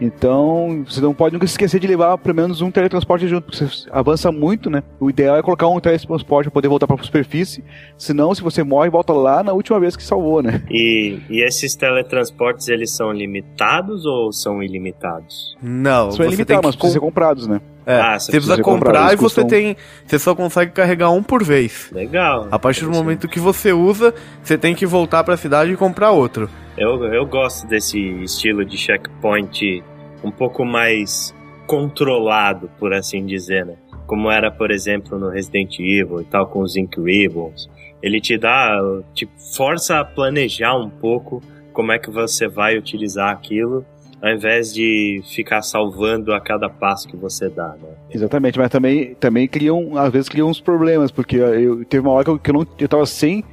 Então, 0.00 0.84
você 0.86 1.00
não 1.00 1.14
pode 1.14 1.32
nunca 1.32 1.46
esquecer 1.46 1.80
de 1.80 1.86
levar 1.86 2.18
pelo 2.18 2.34
menos 2.34 2.60
um 2.60 2.70
teletransporte 2.70 3.26
junto, 3.26 3.44
porque 3.44 3.64
você 3.64 3.88
avança 3.90 4.30
muito, 4.30 4.68
né? 4.68 4.82
O 5.00 5.08
ideal 5.08 5.36
é 5.36 5.42
colocar 5.42 5.68
um 5.68 5.80
teletransporte 5.80 6.50
para 6.50 6.54
poder 6.54 6.68
voltar 6.68 6.86
para 6.86 6.96
a 6.96 7.02
superfície, 7.02 7.64
senão 7.96 8.34
se 8.34 8.42
você 8.42 8.62
morre, 8.62 8.90
volta 8.90 9.12
lá 9.12 9.42
na 9.42 9.52
última 9.52 9.80
vez 9.80 9.96
que 9.96 10.02
salvou, 10.02 10.42
né? 10.42 10.62
E, 10.70 11.18
e 11.30 11.42
esses 11.42 11.74
teletransportes, 11.74 12.68
eles 12.68 12.94
são 12.94 13.10
limitados 13.10 14.04
ou 14.04 14.32
são 14.32 14.62
ilimitados? 14.62 15.56
Não, 15.62 16.10
São 16.10 16.26
ilimitados, 16.26 16.64
mas 16.64 16.76
precisam 16.76 17.00
ser 17.00 17.00
comprados, 17.00 17.46
né? 17.46 17.60
É, 17.86 18.00
Ah, 18.00 18.18
você 18.18 18.26
você 18.26 18.32
precisa 18.32 18.54
precisa 18.56 18.62
comprar 18.62 18.92
comprar, 18.92 19.12
e 19.12 19.16
você 19.16 19.22
custam- 19.42 19.46
tem. 19.46 19.76
Você 20.04 20.18
só 20.18 20.34
consegue 20.34 20.72
carregar 20.72 21.10
um 21.10 21.22
por 21.22 21.44
vez. 21.44 21.88
Legal. 21.92 22.48
A 22.50 22.58
partir 22.58 22.84
do 22.84 22.90
momento 22.90 23.28
que 23.28 23.38
você 23.38 23.72
usa, 23.72 24.12
você 24.42 24.58
tem 24.58 24.74
que 24.74 24.84
voltar 24.84 25.22
pra 25.22 25.36
cidade 25.36 25.72
e 25.72 25.76
comprar 25.76 26.10
outro. 26.10 26.50
Eu, 26.76 27.04
eu 27.04 27.24
gosto 27.24 27.66
desse 27.68 27.98
estilo 28.24 28.64
de 28.64 28.76
checkpoint 28.76 29.84
um 30.24 30.30
pouco 30.32 30.64
mais 30.64 31.32
controlado, 31.66 32.68
por 32.78 32.92
assim 32.92 33.24
dizer, 33.24 33.64
né? 33.64 33.74
Como 34.06 34.30
era, 34.30 34.50
por 34.50 34.70
exemplo, 34.70 35.18
no 35.18 35.28
Resident 35.30 35.78
Evil 35.78 36.20
e 36.20 36.24
tal, 36.24 36.46
com 36.48 36.60
os 36.60 36.74
Ribbons. 36.76 37.68
Ele 38.02 38.20
te 38.20 38.36
dá, 38.36 38.78
te 39.14 39.28
força 39.56 40.00
a 40.00 40.04
planejar 40.04 40.74
um 40.76 40.90
pouco 40.90 41.40
como 41.72 41.92
é 41.92 41.98
que 41.98 42.10
você 42.10 42.48
vai 42.48 42.76
utilizar 42.76 43.30
aquilo, 43.30 43.84
ao 44.22 44.30
invés 44.30 44.72
de 44.72 45.20
ficar 45.34 45.62
salvando 45.62 46.32
a 46.32 46.40
cada 46.40 46.68
passo 46.68 47.06
que 47.08 47.16
você 47.16 47.48
dá, 47.48 47.68
né? 47.68 47.88
Exatamente, 48.10 48.58
mas 48.58 48.70
também, 48.70 49.14
também 49.16 49.46
criam, 49.46 49.96
às 49.96 50.10
vezes 50.12 50.28
criam 50.28 50.48
uns 50.48 50.60
problemas, 50.60 51.10
porque 51.10 51.36
eu 51.36 51.84
teve 51.84 52.00
uma 52.06 52.12
hora 52.12 52.24
que 52.24 52.30
eu, 52.30 52.38
que 52.38 52.50
eu 52.50 52.54
não 52.54 52.66
eu 52.78 52.88
tava 52.88 53.06
sem 53.06 53.44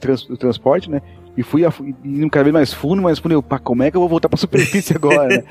trans- 0.00 0.26
transporte, 0.38 0.90
né? 0.90 1.00
E 1.34 1.42
fui 1.42 1.64
a- 1.64 1.72
indo 2.04 2.28
cada 2.28 2.44
vez 2.44 2.52
mais 2.52 2.72
fundo, 2.74 3.00
mais 3.00 3.18
fundo, 3.18 3.32
eu, 3.32 3.42
pá, 3.42 3.58
como 3.58 3.82
é 3.82 3.90
que 3.90 3.96
eu 3.96 4.00
vou 4.00 4.08
voltar 4.08 4.28
pra 4.28 4.36
superfície 4.38 4.94
agora, 4.94 5.28
né? 5.38 5.44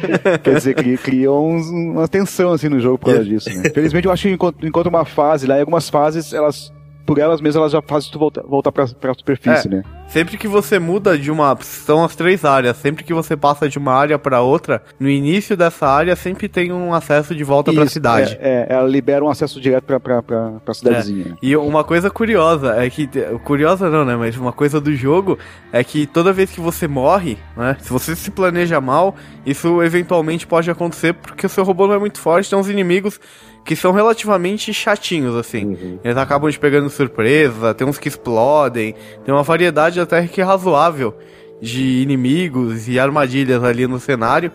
Quer 0.42 0.54
dizer, 0.56 0.74
cria, 0.74 0.98
cria 0.98 1.30
uns- 1.32 1.68
uma 1.68 2.08
tensão 2.08 2.52
assim 2.52 2.68
no 2.68 2.80
jogo 2.80 2.98
por 2.98 3.06
causa 3.12 3.24
disso, 3.24 3.48
né? 3.50 3.70
Felizmente 3.72 4.06
eu 4.06 4.12
acho 4.12 4.26
que 4.26 4.34
enquanto, 4.34 4.66
enquanto 4.66 4.86
uma 4.88 5.04
fase 5.04 5.46
lá, 5.46 5.56
e 5.56 5.60
algumas 5.60 5.88
fases, 5.88 6.32
elas, 6.32 6.72
por 7.08 7.18
elas 7.18 7.40
mesmas, 7.40 7.56
elas 7.62 7.72
já 7.72 7.80
fazem 7.80 8.10
tu 8.12 8.18
voltar, 8.18 8.42
voltar 8.42 8.70
pra, 8.70 8.86
pra 8.86 9.14
superfície, 9.14 9.66
É. 9.66 9.70
né? 9.76 9.82
Sempre 10.08 10.36
que 10.36 10.46
você 10.46 10.78
muda 10.78 11.18
de 11.18 11.30
uma. 11.30 11.56
São 11.60 12.04
as 12.04 12.14
três 12.14 12.44
áreas. 12.44 12.76
Sempre 12.78 13.02
que 13.04 13.12
você 13.14 13.36
passa 13.36 13.66
de 13.68 13.76
uma 13.78 13.92
área 13.92 14.18
pra 14.18 14.40
outra, 14.42 14.82
no 15.00 15.08
início 15.08 15.56
dessa 15.56 15.86
área 15.86 16.14
sempre 16.16 16.48
tem 16.48 16.70
um 16.72 16.92
acesso 16.94 17.34
de 17.34 17.44
volta 17.44 17.72
pra 17.72 17.84
Isso, 17.84 17.92
cidade. 17.94 18.38
É, 18.40 18.66
é, 18.70 18.74
ela 18.74 18.86
libera 18.88 19.22
um 19.24 19.28
acesso 19.28 19.58
direto 19.60 19.84
pra, 19.84 19.98
pra, 20.00 20.22
pra, 20.22 20.50
pra 20.64 20.74
cidadezinha. 20.74 21.24
né? 21.30 21.36
E 21.42 21.54
uma 21.56 21.82
coisa 21.84 22.10
curiosa 22.10 22.74
é 22.76 22.88
que. 22.90 23.06
Curiosa 23.44 23.88
não, 23.90 24.04
né? 24.04 24.16
Mas 24.16 24.36
uma 24.36 24.52
coisa 24.52 24.80
do 24.80 24.94
jogo 24.94 25.38
é 25.72 25.82
que 25.84 26.06
toda 26.06 26.32
vez 26.32 26.50
que 26.50 26.60
você 26.60 26.86
morre, 26.88 27.36
né? 27.56 27.76
Se 27.80 27.90
você 27.90 28.14
se 28.16 28.30
planeja 28.30 28.80
mal, 28.80 29.14
isso 29.46 29.82
eventualmente 29.82 30.46
pode 30.46 30.70
acontecer 30.70 31.12
porque 31.14 31.44
o 31.46 31.50
seu 31.50 31.64
robô 31.64 31.86
não 31.86 31.94
é 31.94 31.98
muito 31.98 32.18
forte, 32.18 32.48
tem 32.48 32.58
uns 32.58 32.68
inimigos 32.68 33.20
que 33.68 33.76
são 33.76 33.92
relativamente 33.92 34.72
chatinhos, 34.72 35.36
assim. 35.36 35.66
Uhum. 35.66 35.98
Eles 36.02 36.16
acabam 36.16 36.50
te 36.50 36.58
pegando 36.58 36.88
surpresa, 36.88 37.74
tem 37.74 37.86
uns 37.86 37.98
que 37.98 38.08
explodem, 38.08 38.94
tem 39.26 39.34
uma 39.34 39.42
variedade 39.42 40.00
até 40.00 40.26
que 40.26 40.40
razoável 40.40 41.14
de 41.60 42.00
inimigos 42.00 42.88
e 42.88 42.98
armadilhas 42.98 43.62
ali 43.62 43.86
no 43.86 44.00
cenário. 44.00 44.50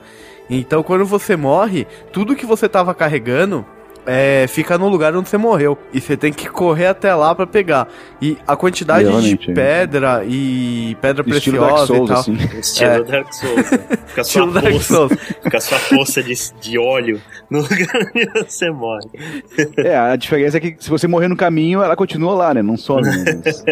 Então 0.49 0.81
quando 0.81 1.05
você 1.05 1.35
morre, 1.35 1.85
tudo 2.11 2.35
que 2.35 2.43
você 2.43 2.67
tava 2.67 2.91
carregando 2.95 3.63
é, 4.05 4.45
fica 4.47 4.77
no 4.77 4.87
lugar 4.89 5.15
onde 5.15 5.29
você 5.29 5.37
morreu. 5.37 5.77
E 5.93 5.99
você 6.01 6.15
tem 6.17 6.31
que 6.33 6.47
correr 6.49 6.87
até 6.87 7.13
lá 7.13 7.33
pra 7.33 7.45
pegar. 7.47 7.87
E 8.21 8.37
a 8.47 8.55
quantidade 8.55 9.07
Realmente, 9.07 9.45
de 9.45 9.51
é. 9.51 9.53
pedra 9.53 10.23
e 10.27 10.95
pedra 11.01 11.23
Estilo 11.29 11.59
Dark 11.59 11.69
preciosa 11.75 11.87
Souls, 11.87 12.09
e 12.09 12.13
tal. 12.13 12.19
assim. 12.19 12.37
Estilo 12.59 12.89
É. 12.91 13.03
Dark 13.03 13.33
Souls, 13.33 13.71
né? 13.71 13.79
Fica 14.07 14.21
a 14.21 14.23
sua 14.23 14.41
Estilo 14.41 14.51
Dark 14.53 14.71
poça, 14.73 14.93
Souls. 14.93 15.13
fica 15.43 15.57
a 15.57 15.61
sua 15.61 15.79
poça 15.79 16.23
de, 16.23 16.33
de 16.61 16.77
óleo 16.77 17.21
no 17.49 17.61
lugar 17.63 18.11
onde 18.15 18.45
você 18.45 18.69
morre. 18.69 19.05
É, 19.77 19.97
a 19.97 20.15
diferença 20.15 20.57
é 20.57 20.59
que 20.59 20.75
se 20.79 20.89
você 20.89 21.07
morrer 21.07 21.27
no 21.27 21.35
caminho, 21.35 21.81
ela 21.81 21.95
continua 21.95 22.33
lá, 22.33 22.53
né? 22.53 22.61
Não 22.61 22.77
some. 22.77 23.01
Né? 23.01 23.41
Mas- 23.43 23.63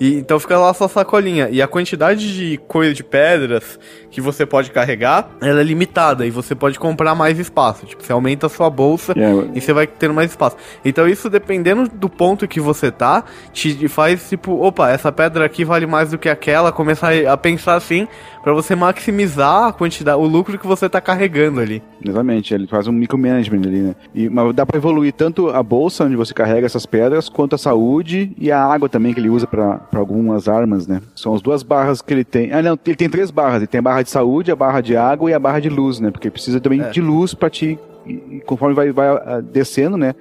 E, 0.00 0.14
então 0.16 0.38
fica 0.40 0.58
lá 0.58 0.70
a 0.70 0.74
sua 0.74 0.88
sacolinha. 0.88 1.48
E 1.50 1.60
a 1.62 1.68
quantidade 1.68 2.34
de 2.34 2.56
coisa 2.68 2.92
de 2.94 3.04
pedras 3.04 3.78
que 4.10 4.20
você 4.20 4.44
pode 4.44 4.70
carregar, 4.70 5.30
ela 5.40 5.60
é 5.60 5.64
limitada. 5.64 6.26
E 6.26 6.30
você 6.30 6.54
pode 6.54 6.78
comprar 6.78 7.14
mais 7.14 7.38
espaço. 7.38 7.86
Tipo, 7.86 8.02
você 8.02 8.12
aumenta 8.12 8.46
a 8.46 8.48
sua 8.50 8.68
bolsa 8.68 9.09
É, 9.16 9.50
e 9.54 9.60
você 9.60 9.72
vai 9.72 9.86
tendo 9.86 10.14
mais 10.14 10.30
espaço. 10.30 10.56
Então 10.84 11.08
isso, 11.08 11.28
dependendo 11.28 11.88
do 11.88 12.08
ponto 12.08 12.46
que 12.48 12.60
você 12.60 12.90
tá, 12.90 13.24
te 13.52 13.88
faz 13.88 14.28
tipo, 14.28 14.52
opa, 14.64 14.90
essa 14.90 15.10
pedra 15.10 15.44
aqui 15.44 15.64
vale 15.64 15.86
mais 15.86 16.10
do 16.10 16.18
que 16.18 16.28
aquela. 16.28 16.72
Começar 16.72 17.12
a 17.26 17.36
pensar 17.36 17.74
assim, 17.74 18.06
pra 18.42 18.52
você 18.52 18.74
maximizar 18.74 19.68
a 19.68 19.72
quantidade, 19.72 20.18
o 20.18 20.26
lucro 20.26 20.58
que 20.58 20.66
você 20.66 20.88
tá 20.88 21.00
carregando 21.00 21.60
ali. 21.60 21.82
Exatamente, 22.04 22.54
ele 22.54 22.66
faz 22.66 22.86
um 22.86 22.92
micromanagement 22.92 23.60
ali, 23.60 23.80
né? 23.80 23.94
E, 24.14 24.28
mas 24.28 24.54
dá 24.54 24.64
pra 24.64 24.76
evoluir 24.76 25.12
tanto 25.12 25.50
a 25.50 25.62
bolsa 25.62 26.04
onde 26.04 26.16
você 26.16 26.32
carrega 26.32 26.66
essas 26.66 26.86
pedras, 26.86 27.28
quanto 27.28 27.54
a 27.54 27.58
saúde 27.58 28.32
e 28.38 28.50
a 28.50 28.62
água 28.62 28.88
também 28.88 29.12
que 29.12 29.20
ele 29.20 29.28
usa 29.28 29.46
pra 29.46 29.80
algumas 29.94 30.48
armas, 30.48 30.86
né? 30.86 31.00
São 31.14 31.34
as 31.34 31.42
duas 31.42 31.62
barras 31.62 32.00
que 32.00 32.12
ele 32.12 32.24
tem. 32.24 32.52
Ah, 32.52 32.62
não, 32.62 32.78
ele 32.86 32.96
tem 32.96 33.08
três 33.08 33.30
barras. 33.30 33.58
Ele 33.58 33.66
tem 33.66 33.78
a 33.78 33.82
barra 33.82 34.02
de 34.02 34.10
saúde, 34.10 34.50
a 34.50 34.56
barra 34.56 34.80
de 34.80 34.96
água 34.96 35.30
e 35.30 35.34
a 35.34 35.38
barra 35.38 35.60
de 35.60 35.68
luz, 35.68 36.00
né? 36.00 36.10
Porque 36.10 36.30
precisa 36.30 36.60
também 36.60 36.82
de 36.90 37.00
luz 37.00 37.34
pra 37.34 37.50
te. 37.50 37.78
E- 38.06 38.36
e 38.36 38.40
conforme 38.40 38.74
vai, 38.74 38.92
vai 38.92 39.08
ah, 39.08 39.40
descendo, 39.42 39.96
né? 39.96 40.14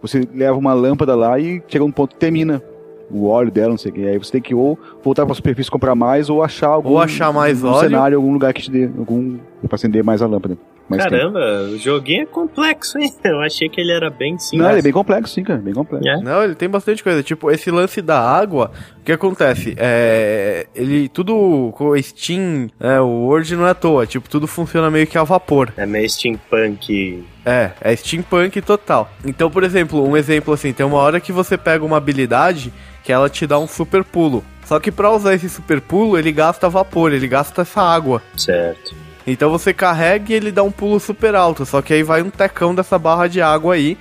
Você 0.00 0.22
leva 0.32 0.56
uma 0.56 0.72
lâmpada 0.74 1.14
lá 1.14 1.38
e 1.38 1.62
chega 1.66 1.84
um 1.84 1.90
ponto 1.90 2.14
que 2.14 2.20
termina 2.20 2.62
o 3.10 3.26
óleo 3.26 3.50
dela, 3.50 3.70
não 3.70 3.78
sei 3.78 3.90
o 3.90 3.94
que. 3.94 4.06
Aí 4.06 4.18
você 4.18 4.32
tem 4.32 4.40
que 4.42 4.54
ou 4.54 4.78
voltar 5.02 5.26
pra 5.26 5.34
superfície 5.34 5.70
comprar 5.70 5.94
mais, 5.94 6.30
ou 6.30 6.42
achar 6.42 6.68
algum. 6.68 6.90
Ou 6.90 7.00
achar 7.00 7.32
mais 7.32 7.64
um 7.64 7.68
óleo. 7.68 7.80
cenário, 7.88 8.16
algum 8.16 8.32
lugar 8.32 8.52
que 8.52 8.62
te 8.62 8.70
dê 8.70 8.84
algum. 8.84 9.38
pra 9.66 9.74
acender 9.74 10.04
mais 10.04 10.22
a 10.22 10.26
lâmpada. 10.26 10.56
Mais 10.88 11.04
tempo. 11.04 11.16
Caramba, 11.16 11.70
o 11.70 11.78
joguinho 11.78 12.22
é 12.22 12.26
complexo, 12.26 12.98
hein? 12.98 13.12
Eu 13.22 13.40
achei 13.40 13.68
que 13.68 13.80
ele 13.80 13.92
era 13.92 14.08
bem 14.08 14.38
simples. 14.38 14.62
Não, 14.62 14.70
ele 14.70 14.78
é 14.78 14.82
bem 14.82 14.92
complexo, 14.92 15.34
sim, 15.34 15.44
cara. 15.44 15.58
Bem 15.58 15.74
complexo. 15.74 16.08
É. 16.08 16.20
Não, 16.20 16.42
ele 16.42 16.54
tem 16.54 16.68
bastante 16.68 17.02
coisa. 17.02 17.22
Tipo, 17.22 17.50
esse 17.50 17.70
lance 17.70 18.00
da 18.00 18.18
água, 18.18 18.70
o 19.00 19.04
que 19.04 19.12
acontece? 19.12 19.74
É. 19.76 20.66
Ele. 20.74 21.08
Tudo 21.08 21.72
com 21.74 21.88
o 21.88 22.02
Steam, 22.02 22.70
é, 22.80 23.00
o 23.00 23.26
Word 23.26 23.54
não 23.54 23.66
é 23.66 23.70
à 23.70 23.74
toa. 23.74 24.06
Tipo, 24.06 24.28
tudo 24.28 24.46
funciona 24.46 24.90
meio 24.90 25.06
que 25.06 25.18
a 25.18 25.24
vapor. 25.24 25.72
É 25.76 25.84
meio 25.84 26.08
steampunk. 26.08 27.24
É, 27.44 27.70
é 27.80 27.96
steampunk 27.96 28.60
total. 28.62 29.10
Então, 29.24 29.50
por 29.50 29.64
exemplo, 29.64 30.06
um 30.06 30.16
exemplo 30.16 30.54
assim, 30.54 30.72
tem 30.72 30.84
uma 30.84 30.98
hora 30.98 31.20
que 31.20 31.32
você 31.32 31.56
pega 31.56 31.84
uma 31.84 31.96
habilidade 31.96 32.72
que 33.02 33.12
ela 33.12 33.28
te 33.28 33.46
dá 33.46 33.58
um 33.58 33.66
super 33.66 34.04
pulo. 34.04 34.44
Só 34.64 34.78
que 34.78 34.92
pra 34.92 35.10
usar 35.10 35.34
esse 35.34 35.48
super 35.48 35.80
pulo, 35.80 36.18
ele 36.18 36.30
gasta 36.30 36.68
vapor, 36.68 37.12
ele 37.12 37.26
gasta 37.26 37.62
essa 37.62 37.80
água. 37.80 38.22
Certo. 38.36 38.94
Então 39.32 39.50
você 39.50 39.72
carrega 39.74 40.32
e 40.32 40.34
ele 40.36 40.50
dá 40.52 40.62
um 40.62 40.70
pulo 40.70 40.98
super 40.98 41.34
alto. 41.34 41.66
Só 41.66 41.82
que 41.82 41.92
aí 41.92 42.02
vai 42.02 42.22
um 42.22 42.30
tecão 42.30 42.74
dessa 42.74 42.98
barra 42.98 43.26
de 43.28 43.40
água 43.42 43.74
aí. 43.74 43.96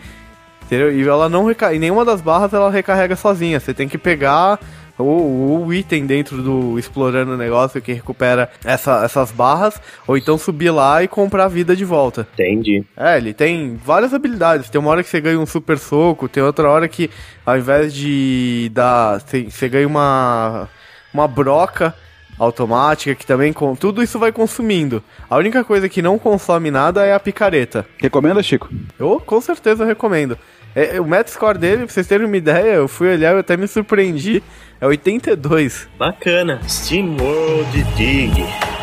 Entendeu? 0.63 0.91
E 0.91 1.07
ela 1.07 1.29
não 1.29 1.45
recarrega. 1.45 1.79
Nenhuma 1.79 2.03
das 2.05 2.21
barras 2.21 2.53
ela 2.53 2.69
recarrega 2.71 3.15
sozinha. 3.15 3.59
Você 3.59 3.73
tem 3.73 3.87
que 3.87 3.97
pegar 3.97 4.59
o, 4.97 5.63
o 5.65 5.73
item 5.73 6.05
dentro 6.05 6.41
do 6.41 6.77
explorando 6.77 7.33
o 7.33 7.37
negócio 7.37 7.81
que 7.81 7.93
recupera 7.93 8.49
essa- 8.65 9.03
essas 9.05 9.31
barras. 9.31 9.79
Ou 10.05 10.17
então 10.17 10.37
subir 10.37 10.71
lá 10.71 11.01
e 11.03 11.07
comprar 11.07 11.45
a 11.45 11.49
vida 11.49 11.75
de 11.75 11.85
volta. 11.85 12.27
Entendi. 12.33 12.83
É, 12.97 13.17
ele 13.17 13.33
tem 13.33 13.75
várias 13.83 14.13
habilidades. 14.13 14.69
Tem 14.69 14.79
uma 14.79 14.89
hora 14.91 15.03
que 15.03 15.09
você 15.09 15.21
ganha 15.21 15.39
um 15.39 15.45
super 15.45 15.77
soco, 15.77 16.27
tem 16.27 16.43
outra 16.43 16.69
hora 16.69 16.87
que 16.87 17.09
ao 17.45 17.57
invés 17.57 17.93
de 17.93 18.69
dar. 18.73 19.21
Você 19.21 19.69
ganha 19.69 19.87
uma. 19.87 20.67
uma 21.13 21.27
broca 21.27 21.93
automática 22.37 23.15
que 23.15 23.25
também 23.25 23.51
com 23.51 23.75
tudo 23.75 24.03
isso 24.03 24.19
vai 24.19 24.31
consumindo. 24.31 25.03
A 25.29 25.37
única 25.37 25.63
coisa 25.63 25.89
que 25.89 26.01
não 26.01 26.19
consome 26.19 26.71
nada 26.71 27.05
é 27.05 27.13
a 27.13 27.19
picareta. 27.19 27.85
Recomenda, 27.97 28.43
Chico? 28.43 28.69
Eu 28.99 29.21
com 29.25 29.41
certeza 29.41 29.85
recomendo. 29.85 30.37
É, 30.75 31.01
o 31.01 31.05
Metascore 31.05 31.57
dele, 31.57 31.85
pra 31.85 31.87
vocês 31.87 32.05
terem 32.05 32.27
uma 32.27 32.37
ideia, 32.37 32.75
eu 32.75 32.87
fui 32.87 33.09
olhar 33.09 33.35
e 33.35 33.39
até 33.39 33.57
me 33.57 33.67
surpreendi. 33.67 34.43
É 34.79 34.85
82. 34.85 35.89
Bacana. 35.97 36.61
Steam 36.67 37.17
World 37.19 37.83
Dig. 37.95 38.76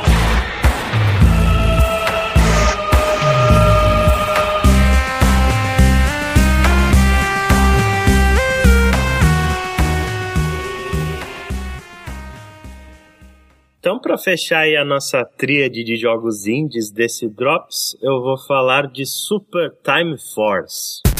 Para 14.14 14.18
fechar 14.18 14.60
aí 14.60 14.76
a 14.76 14.84
nossa 14.84 15.24
tríade 15.24 15.82
de 15.82 15.96
jogos 15.96 16.46
indies 16.46 16.88
desse 16.88 17.28
Drops, 17.28 17.96
eu 18.00 18.22
vou 18.22 18.38
falar 18.38 18.86
de 18.86 19.04
Super 19.04 19.72
Time 19.82 20.16
Force. 20.32 21.13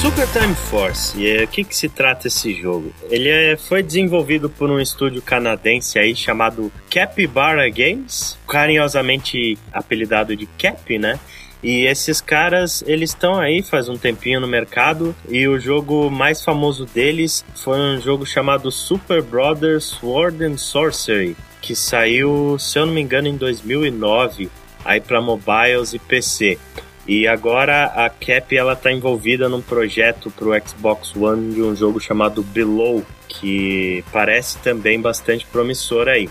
Super 0.00 0.26
Time 0.28 0.54
Force, 0.54 1.20
e 1.20 1.44
o 1.44 1.46
que, 1.46 1.62
que 1.62 1.76
se 1.76 1.86
trata 1.86 2.26
esse 2.26 2.54
jogo? 2.54 2.90
Ele 3.10 3.28
é, 3.28 3.54
foi 3.54 3.82
desenvolvido 3.82 4.48
por 4.48 4.70
um 4.70 4.80
estúdio 4.80 5.20
canadense 5.20 5.98
aí 5.98 6.16
chamado 6.16 6.72
Capybara 6.90 7.68
Games, 7.68 8.38
carinhosamente 8.48 9.58
apelidado 9.70 10.34
de 10.34 10.46
Cap, 10.46 10.98
né? 10.98 11.20
E 11.62 11.84
esses 11.84 12.18
caras, 12.18 12.82
eles 12.86 13.10
estão 13.10 13.38
aí 13.38 13.62
faz 13.62 13.90
um 13.90 13.98
tempinho 13.98 14.40
no 14.40 14.48
mercado 14.48 15.14
e 15.28 15.46
o 15.46 15.60
jogo 15.60 16.10
mais 16.10 16.42
famoso 16.42 16.86
deles 16.86 17.44
foi 17.54 17.78
um 17.78 18.00
jogo 18.00 18.24
chamado 18.24 18.72
Super 18.72 19.20
Brothers 19.20 19.84
Sword 19.84 20.42
and 20.42 20.56
Sorcery, 20.56 21.36
que 21.60 21.76
saiu, 21.76 22.56
se 22.58 22.78
eu 22.78 22.86
não 22.86 22.94
me 22.94 23.02
engano, 23.02 23.28
em 23.28 23.36
2009, 23.36 24.48
aí 24.82 24.98
para 24.98 25.20
mobiles 25.20 25.92
e 25.92 25.98
PC. 25.98 26.58
E 27.10 27.26
agora 27.26 27.86
a 27.86 28.08
Cap 28.08 28.56
ela 28.56 28.76
tá 28.76 28.92
envolvida 28.92 29.48
num 29.48 29.60
projeto 29.60 30.30
para 30.30 30.46
o 30.46 30.68
Xbox 30.68 31.12
One 31.16 31.54
de 31.54 31.60
um 31.60 31.74
jogo 31.74 31.98
chamado 31.98 32.40
Below, 32.40 33.04
que 33.26 34.04
parece 34.12 34.58
também 34.58 35.00
bastante 35.00 35.44
promissor 35.44 36.06
aí. 36.06 36.30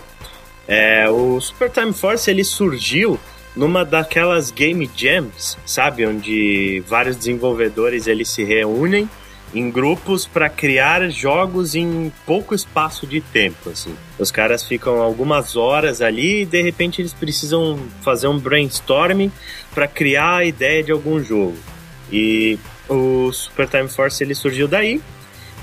É, 0.66 1.06
o 1.10 1.38
Super 1.38 1.68
Time 1.68 1.92
Force 1.92 2.30
ele 2.30 2.42
surgiu 2.42 3.20
numa 3.54 3.84
daquelas 3.84 4.50
game 4.50 4.90
jams, 4.96 5.58
sabe, 5.66 6.06
onde 6.06 6.82
vários 6.86 7.14
desenvolvedores 7.14 8.06
eles 8.06 8.30
se 8.30 8.42
reúnem 8.42 9.06
em 9.54 9.70
grupos 9.70 10.26
para 10.26 10.48
criar 10.48 11.08
jogos 11.10 11.74
em 11.74 12.12
pouco 12.24 12.54
espaço 12.54 13.06
de 13.06 13.20
tempo, 13.20 13.70
assim. 13.70 13.94
Os 14.18 14.30
caras 14.30 14.62
ficam 14.62 15.00
algumas 15.00 15.56
horas 15.56 16.00
ali 16.00 16.42
e 16.42 16.46
de 16.46 16.62
repente 16.62 17.02
eles 17.02 17.12
precisam 17.12 17.78
fazer 18.02 18.28
um 18.28 18.38
brainstorming 18.38 19.32
para 19.74 19.88
criar 19.88 20.36
a 20.36 20.44
ideia 20.44 20.82
de 20.82 20.92
algum 20.92 21.22
jogo. 21.22 21.56
E 22.12 22.58
o 22.88 23.32
Super 23.32 23.68
Time 23.68 23.88
Force 23.88 24.22
ele 24.22 24.34
surgiu 24.34 24.66
daí 24.68 25.00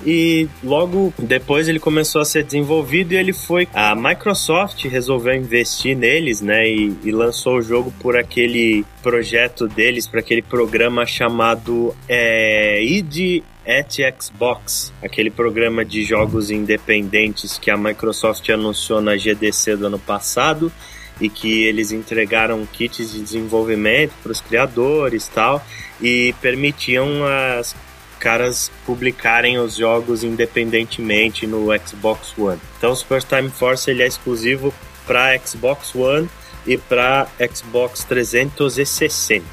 e 0.06 0.48
logo 0.64 1.14
depois 1.18 1.68
ele 1.68 1.80
começou 1.80 2.22
a 2.22 2.26
ser 2.26 2.44
desenvolvido 2.44 3.14
e 3.14 3.18
ele 3.18 3.34
foi 3.34 3.68
a 3.74 3.96
Microsoft 3.96 4.84
resolveu 4.86 5.36
investir 5.36 5.96
neles, 5.96 6.42
né, 6.42 6.68
e, 6.68 6.94
e 7.04 7.12
lançou 7.12 7.58
o 7.58 7.62
jogo 7.62 7.94
por 8.00 8.18
aquele 8.18 8.86
projeto 9.02 9.68
deles 9.68 10.08
para 10.08 10.20
aquele 10.20 10.42
programa 10.42 11.06
chamado 11.06 11.96
é, 12.08 12.84
id 12.84 13.44
at 13.68 13.98
Xbox, 14.20 14.94
aquele 15.04 15.30
programa 15.30 15.84
de 15.84 16.04
jogos 16.04 16.50
independentes 16.50 17.58
que 17.58 17.70
a 17.70 17.76
Microsoft 17.76 18.50
anunciou 18.50 19.02
na 19.02 19.18
GDC 19.18 19.76
do 19.76 19.88
ano 19.88 20.00
passado 20.00 20.72
e 21.20 21.30
que 21.30 21.64
eles 21.64 21.92
entregaram 21.92 22.66
kits 22.66 23.12
de 23.12 23.22
desenvolvimento 23.22 24.14
para 24.24 24.32
os 24.32 24.40
criadores 24.40 25.28
tal 25.28 25.66
e 26.02 26.34
permitiam 26.42 27.26
as 27.26 27.76
caras 28.18 28.72
publicarem 28.86 29.58
os 29.58 29.76
jogos 29.76 30.24
independentemente 30.24 31.48
no 31.48 31.68
Xbox 31.80 32.34
One. 32.38 32.60
Então, 32.78 32.92
o 32.92 32.96
Super 32.96 33.24
Time 33.24 33.50
Force 33.50 33.90
ele 33.90 34.04
é 34.04 34.08
exclusivo 34.08 34.74
para 35.06 35.38
Xbox 35.40 35.96
One 35.96 36.30
e 36.66 36.78
para 36.78 37.28
Xbox 37.54 38.04
360. 38.04 39.44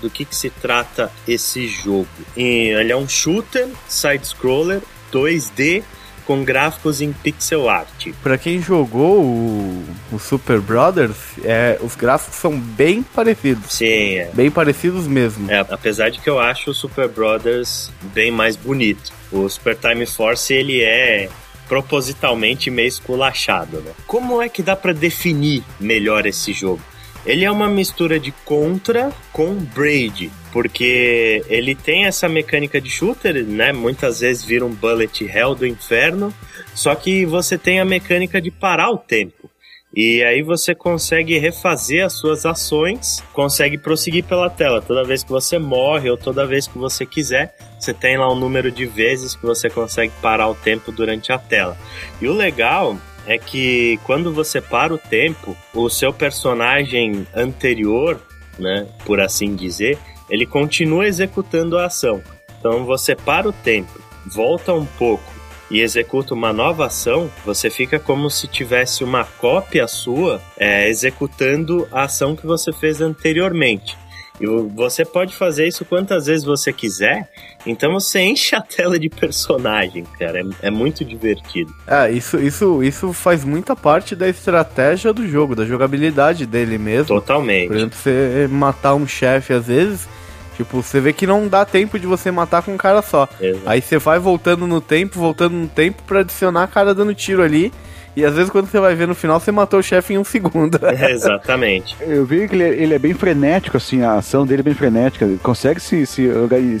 Do 0.00 0.10
que, 0.10 0.24
que 0.24 0.36
se 0.36 0.50
trata 0.50 1.12
esse 1.26 1.66
jogo? 1.66 2.08
Ele 2.36 2.92
é 2.92 2.96
um 2.96 3.08
shooter, 3.08 3.68
side-scroller, 3.88 4.82
2D, 5.12 5.82
com 6.26 6.42
gráficos 6.44 7.00
em 7.00 7.12
pixel 7.12 7.68
art. 7.68 8.08
Para 8.22 8.36
quem 8.36 8.60
jogou 8.60 9.22
o, 9.22 9.84
o, 10.12 10.18
Super 10.18 10.60
Brothers, 10.60 11.16
é, 11.44 11.78
os 11.80 11.94
gráficos 11.94 12.36
são 12.36 12.58
bem 12.58 13.02
parecidos. 13.02 13.72
Sim, 13.72 14.18
é. 14.18 14.30
Bem 14.34 14.50
parecidos 14.50 15.06
mesmo. 15.06 15.50
É, 15.50 15.60
apesar 15.60 16.10
de 16.10 16.18
que 16.18 16.28
eu 16.28 16.38
acho 16.38 16.70
o 16.70 16.74
Super 16.74 17.08
Brothers 17.08 17.92
bem 18.12 18.30
mais 18.30 18.56
bonito. 18.56 19.12
O 19.30 19.48
Super 19.48 19.76
Time 19.76 20.04
Force, 20.04 20.52
ele 20.52 20.82
é 20.82 21.28
propositalmente 21.68 22.70
meio 22.70 22.88
esculachado, 22.88 23.80
né? 23.80 23.92
Como 24.06 24.40
é 24.40 24.48
que 24.48 24.62
dá 24.62 24.76
para 24.76 24.92
definir 24.92 25.62
melhor 25.80 26.26
esse 26.26 26.52
jogo? 26.52 26.80
Ele 27.26 27.44
é 27.44 27.50
uma 27.50 27.68
mistura 27.68 28.20
de 28.20 28.30
Contra 28.44 29.12
com 29.32 29.54
Braid, 29.54 30.30
porque 30.52 31.44
ele 31.48 31.74
tem 31.74 32.06
essa 32.06 32.28
mecânica 32.28 32.80
de 32.80 32.88
shooter, 32.88 33.44
né? 33.44 33.72
Muitas 33.72 34.20
vezes 34.20 34.44
vira 34.44 34.64
um 34.64 34.72
bullet 34.72 35.24
hell 35.24 35.54
do 35.56 35.66
inferno, 35.66 36.32
só 36.72 36.94
que 36.94 37.26
você 37.26 37.58
tem 37.58 37.80
a 37.80 37.84
mecânica 37.84 38.40
de 38.40 38.52
parar 38.52 38.90
o 38.90 38.96
tempo. 38.96 39.50
E 39.94 40.22
aí 40.22 40.42
você 40.42 40.74
consegue 40.74 41.38
refazer 41.38 42.04
as 42.04 42.12
suas 42.12 42.44
ações, 42.44 43.24
consegue 43.32 43.78
prosseguir 43.78 44.24
pela 44.24 44.50
tela. 44.50 44.82
Toda 44.82 45.02
vez 45.02 45.24
que 45.24 45.30
você 45.30 45.58
morre 45.58 46.10
ou 46.10 46.16
toda 46.16 46.46
vez 46.46 46.66
que 46.68 46.76
você 46.76 47.06
quiser, 47.06 47.56
você 47.78 47.94
tem 47.94 48.18
lá 48.18 48.30
um 48.30 48.38
número 48.38 48.70
de 48.70 48.84
vezes 48.84 49.34
que 49.34 49.42
você 49.42 49.70
consegue 49.70 50.12
parar 50.20 50.48
o 50.48 50.54
tempo 50.54 50.92
durante 50.92 51.32
a 51.32 51.38
tela. 51.38 51.76
E 52.20 52.28
o 52.28 52.32
legal 52.32 52.96
é 53.26 53.38
que 53.38 53.98
quando 54.04 54.32
você 54.32 54.60
para 54.60 54.94
o 54.94 54.98
tempo, 54.98 55.56
o 55.74 55.90
seu 55.90 56.12
personagem 56.12 57.26
anterior, 57.34 58.20
né, 58.58 58.86
por 59.04 59.20
assim 59.20 59.54
dizer, 59.54 59.98
ele 60.30 60.46
continua 60.46 61.06
executando 61.06 61.76
a 61.78 61.86
ação. 61.86 62.22
Então 62.58 62.84
você 62.84 63.14
para 63.14 63.48
o 63.48 63.52
tempo, 63.52 64.00
volta 64.26 64.72
um 64.72 64.86
pouco 64.86 65.36
e 65.70 65.80
executa 65.80 66.32
uma 66.34 66.52
nova 66.52 66.86
ação, 66.86 67.30
você 67.44 67.68
fica 67.68 67.98
como 67.98 68.30
se 68.30 68.46
tivesse 68.46 69.02
uma 69.02 69.24
cópia 69.24 69.88
sua 69.88 70.40
é, 70.56 70.88
executando 70.88 71.88
a 71.90 72.04
ação 72.04 72.36
que 72.36 72.46
você 72.46 72.72
fez 72.72 73.00
anteriormente. 73.00 73.98
E 74.40 74.46
você 74.46 75.04
pode 75.04 75.34
fazer 75.34 75.66
isso 75.66 75.84
quantas 75.84 76.26
vezes 76.26 76.44
você 76.44 76.72
quiser. 76.72 77.28
Então 77.64 77.92
você 77.92 78.20
enche 78.20 78.54
a 78.54 78.60
tela 78.60 78.98
de 78.98 79.08
personagem, 79.08 80.04
cara. 80.18 80.40
É, 80.40 80.68
é, 80.68 80.70
muito 80.70 81.04
divertido. 81.04 81.74
Ah, 81.86 82.08
isso, 82.10 82.38
isso, 82.38 82.82
isso 82.82 83.12
faz 83.12 83.44
muita 83.44 83.74
parte 83.74 84.14
da 84.14 84.28
estratégia 84.28 85.12
do 85.12 85.26
jogo, 85.26 85.54
da 85.54 85.64
jogabilidade 85.64 86.46
dele 86.46 86.78
mesmo. 86.78 87.06
Totalmente. 87.06 87.68
Por 87.68 87.76
exemplo, 87.76 87.96
você 87.96 88.48
matar 88.50 88.94
um 88.94 89.06
chefe 89.06 89.52
às 89.52 89.66
vezes. 89.66 90.08
Tipo, 90.56 90.82
você 90.82 91.00
vê 91.00 91.12
que 91.12 91.26
não 91.26 91.48
dá 91.48 91.66
tempo 91.66 91.98
de 91.98 92.06
você 92.06 92.30
matar 92.30 92.62
com 92.62 92.72
um 92.72 92.78
cara 92.78 93.02
só. 93.02 93.28
Exato. 93.38 93.68
Aí 93.68 93.82
você 93.82 93.98
vai 93.98 94.18
voltando 94.18 94.66
no 94.66 94.80
tempo, 94.80 95.18
voltando 95.18 95.54
no 95.54 95.68
tempo 95.68 96.02
para 96.06 96.20
adicionar 96.20 96.66
cara 96.68 96.94
dando 96.94 97.14
tiro 97.14 97.42
ali. 97.42 97.72
E 98.16 98.24
às 98.24 98.34
vezes 98.34 98.50
quando 98.50 98.66
você 98.66 98.80
vai 98.80 98.94
ver 98.94 99.06
no 99.06 99.14
final, 99.14 99.38
você 99.38 99.52
matou 99.52 99.78
o 99.78 99.82
chefe 99.82 100.14
em 100.14 100.18
um 100.18 100.24
segundo. 100.24 100.80
É, 100.96 101.10
exatamente. 101.10 101.94
Eu 102.00 102.24
vi 102.24 102.48
que 102.48 102.54
ele 102.54 102.62
é, 102.62 102.68
ele 102.68 102.94
é, 102.94 102.98
bem 102.98 103.12
frenético, 103.12 103.76
assim, 103.76 104.02
a 104.02 104.14
ação 104.14 104.46
dele 104.46 104.60
é 104.60 104.62
bem 104.62 104.74
frenética. 104.74 105.26
Ele 105.26 105.36
consegue 105.36 105.78
se, 105.78 106.06
se, 106.06 106.26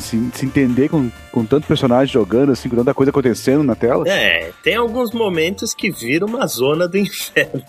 se, 0.00 0.30
se 0.32 0.46
entender 0.46 0.88
com, 0.88 1.10
com 1.30 1.44
tanto 1.44 1.66
personagem 1.66 2.12
jogando, 2.12 2.52
assim, 2.52 2.68
com 2.68 2.76
tanta 2.76 2.94
coisa 2.94 3.10
acontecendo 3.10 3.62
na 3.62 3.74
tela. 3.74 4.08
É, 4.08 4.52
tem 4.62 4.76
alguns 4.76 5.12
momentos 5.12 5.74
que 5.74 5.90
vira 5.90 6.24
uma 6.24 6.46
zona 6.46 6.88
do 6.88 6.96
inferno. 6.96 7.62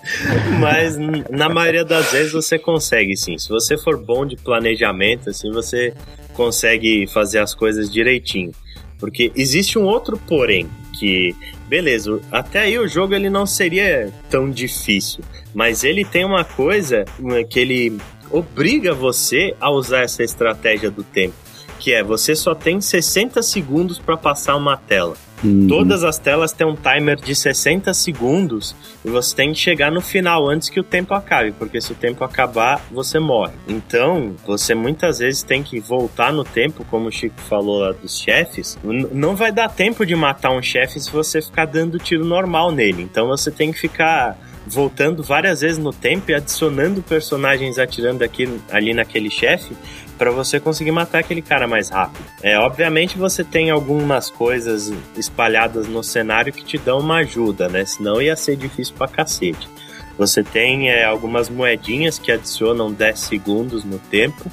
Mas 0.60 0.96
na 1.30 1.50
maioria 1.50 1.84
das 1.84 2.12
vezes 2.12 2.32
você 2.32 2.58
consegue, 2.58 3.18
sim. 3.18 3.38
Se 3.38 3.50
você 3.50 3.78
for 3.78 3.98
bom 3.98 4.26
de 4.26 4.38
planejamento, 4.38 5.30
assim, 5.30 5.52
você 5.52 5.94
consegue 6.34 7.08
fazer 7.08 7.40
as 7.40 7.54
coisas 7.54 7.92
direitinho. 7.92 8.52
Porque 9.00 9.32
existe 9.36 9.78
um 9.78 9.84
outro 9.84 10.18
porém, 10.28 10.68
que 10.98 11.36
beleza, 11.68 12.20
até 12.32 12.62
aí 12.62 12.80
o 12.80 12.88
jogo 12.88 13.14
ele 13.14 13.30
não 13.30 13.46
seria 13.46 14.12
tão 14.30 14.50
difícil, 14.50 15.24
mas 15.54 15.84
ele 15.84 16.04
tem 16.06 16.26
uma 16.26 16.44
coisa 16.44 17.06
que 17.50 17.60
ele 17.60 17.98
obriga 18.32 18.94
você 18.94 19.56
a 19.60 19.70
usar 19.70 20.02
essa 20.02 20.24
estratégia 20.24 20.92
do 20.92 21.04
tempo, 21.04 21.36
que 21.80 21.94
é 21.94 22.04
você 22.04 22.36
só 22.36 22.54
tem 22.54 22.82
60 22.82 23.42
segundos 23.42 24.00
para 24.00 24.18
passar 24.18 24.56
uma 24.56 24.78
tela. 24.78 25.16
Uhum. 25.44 25.68
Todas 25.68 26.04
as 26.04 26.18
telas 26.18 26.52
têm 26.52 26.66
um 26.66 26.76
timer 26.76 27.16
de 27.18 27.36
60 27.36 27.94
segundos 27.94 28.76
e 29.06 29.10
você 29.10 29.36
tem 29.36 29.54
que 29.54 29.60
chegar 29.60 29.92
no 29.92 30.02
final 30.02 30.50
antes 30.50 30.70
que 30.70 30.80
o 30.80 30.84
tempo 30.84 31.14
acabe, 31.14 31.52
porque 31.52 31.80
se 31.80 31.92
o 31.92 31.96
tempo 31.96 32.24
acabar, 32.24 32.82
você 32.92 33.20
morre. 33.20 33.54
Então, 33.68 34.36
você 34.46 34.74
muitas 34.74 35.20
vezes 35.20 35.44
tem 35.44 35.62
que 35.62 35.80
voltar 35.80 36.34
no 36.34 36.44
tempo, 36.44 36.86
como 36.90 37.08
o 37.08 37.12
Chico 37.12 37.40
falou 37.42 37.80
lá 37.80 37.92
dos 37.92 38.18
chefes. 38.18 38.78
Não 38.84 39.36
vai 39.36 39.52
dar 39.52 39.70
tempo 39.70 40.06
de 40.06 40.16
matar 40.16 40.52
um 40.52 40.62
chefe 40.62 41.00
se 41.00 41.12
você 41.12 41.42
ficar 41.42 41.66
dando 41.66 42.00
tiro 42.00 42.26
normal 42.26 42.72
nele. 42.72 43.04
Então, 43.04 43.28
você 43.28 43.52
tem 43.52 43.72
que 43.72 43.80
ficar 43.80 44.38
voltando 44.66 45.24
várias 45.24 45.62
vezes 45.62 45.78
no 45.78 45.94
tempo 45.94 46.30
e 46.30 46.36
adicionando 46.36 47.02
personagens 47.02 47.80
atirando 47.80 48.22
aqui, 48.22 48.50
ali 48.70 48.94
naquele 48.94 49.30
chefe 49.30 49.74
para 50.18 50.32
você 50.32 50.60
conseguir 50.60 50.92
matar 50.92 51.20
aquele 51.20 51.42
cara 51.42 51.68
mais 51.68 51.90
rápido. 51.90 52.26
É, 52.42 52.58
obviamente 52.58 53.18
você 53.18 53.44
tem 53.44 53.70
algumas 53.70 54.30
coisas 54.30 54.92
espalhadas 55.16 55.88
no 55.88 56.04
cenário 56.04 56.52
que 56.52 56.64
te 56.64 56.78
dão 56.78 57.00
uma 57.00 57.18
ajuda, 57.18 57.70
né? 57.70 57.86
Senão 57.86 58.22
ia 58.22 58.36
ser 58.36 58.56
difícil 58.56 58.96
pra 58.96 59.08
cacete. 59.08 59.70
Você 60.18 60.44
tem 60.44 60.90
é, 60.90 61.06
algumas 61.06 61.50
moedinhas 61.50 62.18
que 62.18 62.32
adicionam 62.32 62.92
10 62.92 63.20
segundos 63.20 63.84
no 63.84 64.00
tempo 64.00 64.50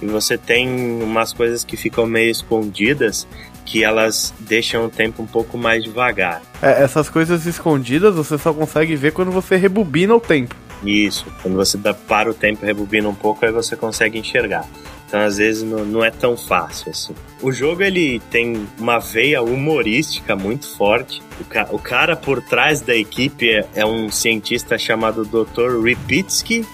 e 0.00 0.06
você 0.06 0.38
tem 0.38 0.68
umas 1.02 1.32
coisas 1.32 1.64
que 1.64 1.76
ficam 1.76 2.06
meio 2.06 2.30
escondidas 2.30 3.26
que 3.64 3.84
elas 3.84 4.32
deixam 4.38 4.86
o 4.86 4.88
tempo 4.88 5.22
um 5.22 5.26
pouco 5.26 5.58
mais 5.58 5.84
devagar. 5.84 6.40
É, 6.62 6.82
essas 6.82 7.10
coisas 7.10 7.44
escondidas 7.44 8.14
você 8.14 8.38
só 8.38 8.54
consegue 8.54 8.96
ver 8.96 9.12
quando 9.12 9.30
você 9.30 9.56
rebobina 9.56 10.14
o 10.14 10.20
tempo. 10.20 10.54
Isso, 10.84 11.26
quando 11.42 11.56
você 11.56 11.76
dá 11.76 11.92
para 11.92 12.30
o 12.30 12.34
tempo 12.34 12.64
e 12.64 12.66
rebobina 12.66 13.08
um 13.08 13.14
pouco, 13.14 13.44
aí 13.44 13.50
você 13.50 13.76
consegue 13.76 14.18
enxergar. 14.18 14.64
Então 15.08 15.20
às 15.20 15.38
vezes 15.38 15.62
não, 15.62 15.86
não 15.86 16.04
é 16.04 16.10
tão 16.10 16.36
fácil 16.36 16.90
assim. 16.90 17.14
O 17.40 17.50
jogo 17.50 17.82
ele 17.82 18.20
tem 18.30 18.66
uma 18.78 18.98
veia 18.98 19.40
humorística 19.40 20.36
muito 20.36 20.68
forte. 20.76 21.22
O, 21.40 21.44
ca 21.44 21.66
o 21.70 21.78
cara 21.78 22.14
por 22.14 22.42
trás 22.42 22.82
da 22.82 22.94
equipe 22.94 23.48
é, 23.48 23.66
é 23.74 23.86
um 23.86 24.10
cientista 24.10 24.76
chamado 24.76 25.24
Dr. 25.24 25.82
Ripitsky, 25.82 26.66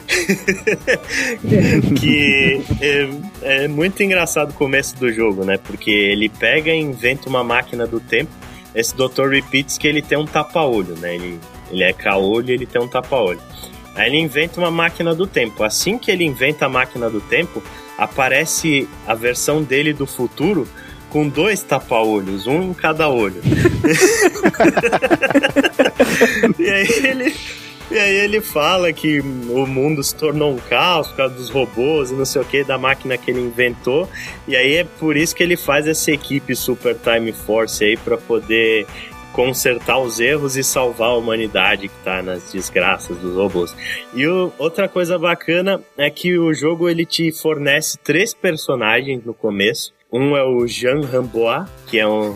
que 1.97 2.61
é, 2.81 3.09
é 3.65 3.69
muito 3.69 4.03
engraçado 4.03 4.51
o 4.51 4.55
começo 4.55 4.97
do 4.97 5.13
jogo, 5.13 5.45
né? 5.45 5.57
Porque 5.57 5.91
ele 5.91 6.29
pega 6.29 6.73
e 6.73 6.81
inventa 6.81 7.29
uma 7.29 7.45
máquina 7.45 7.87
do 7.87 8.01
tempo. 8.01 8.33
Esse 8.75 8.97
Dr. 8.97 9.29
Ripitsky 9.29 9.87
ele 9.87 10.03
tem 10.03 10.19
um 10.19 10.27
tapa-olho, 10.27 10.97
né? 10.97 11.15
Ele, 11.15 11.39
ele 11.71 11.85
é 11.85 11.93
caolho 11.93 12.51
ele 12.51 12.67
tem 12.67 12.83
um 12.83 12.89
tapa-olho. 12.89 13.41
Aí 13.95 14.09
ele 14.09 14.19
inventa 14.19 14.59
uma 14.59 14.73
máquina 14.73 15.15
do 15.15 15.27
tempo. 15.27 15.63
Assim 15.63 15.97
que 15.99 16.11
ele 16.11 16.25
inventa 16.25 16.67
a 16.67 16.69
máquina 16.69 17.09
do 17.09 17.21
tempo, 17.21 17.63
aparece 17.99 18.89
a 19.07 19.15
versão 19.15 19.63
dele 19.63 19.93
do 19.93 20.07
futuro 20.07 20.67
com 21.11 21.29
dois 21.29 21.63
tapa-olhos, 21.63 22.49
um 22.49 22.71
em 22.71 22.75
cada 22.75 23.09
olho. 23.09 23.41
e 26.59 26.69
aí 26.69 26.89
ele. 27.05 27.33
E 27.91 27.99
aí 27.99 28.17
ele 28.17 28.41
fala 28.41 28.93
que 28.93 29.21
o 29.21 29.67
mundo 29.67 30.03
se 30.03 30.15
tornou 30.15 30.53
um 30.53 30.57
caos 30.57 31.09
por 31.09 31.17
causa 31.19 31.35
dos 31.35 31.51
robôs 31.51 32.11
e 32.11 32.15
não 32.15 32.25
sei 32.25 32.41
o 32.41 32.45
que, 32.45 32.65
da 32.65 32.79
máquina 32.79 33.17
que 33.17 33.31
ele 33.31 33.41
inventou. 33.41 34.09
E 34.49 34.57
aí 34.57 34.77
é 34.77 34.85
por 34.85 35.17
isso 35.17 35.37
que 35.37 35.43
ele 35.43 35.57
faz 35.57 35.87
essa 35.87 36.11
equipe 36.11 36.57
Super 36.57 36.97
Time 36.97 37.33
Force 37.33 37.85
aí 37.85 37.97
para 37.97 38.17
poder 38.17 38.87
consertar 39.35 39.99
os 39.99 40.21
erros 40.21 40.57
e 40.57 40.63
salvar 40.63 41.09
a 41.09 41.17
humanidade 41.17 41.89
que 41.89 42.05
tá 42.05 42.23
nas 42.23 42.53
desgraças 42.53 43.19
dos 43.19 43.35
robôs. 43.35 43.75
E 44.15 44.27
o, 44.27 44.53
outra 44.59 44.89
coisa 44.89 45.19
bacana 45.19 45.83
é 45.99 46.09
que 46.09 46.39
o 46.39 46.55
jogo 46.55 46.89
ele 46.89 47.05
te 47.05 47.33
fornece 47.33 47.99
três 47.99 48.33
personagens 48.33 49.25
no 49.25 49.35
começo. 49.35 49.93
Um 50.13 50.37
é 50.37 50.45
o 50.45 50.65
Jean 50.69 51.01
Rambois, 51.01 51.69
que 51.89 51.99
é 51.99 52.07
um 52.07 52.33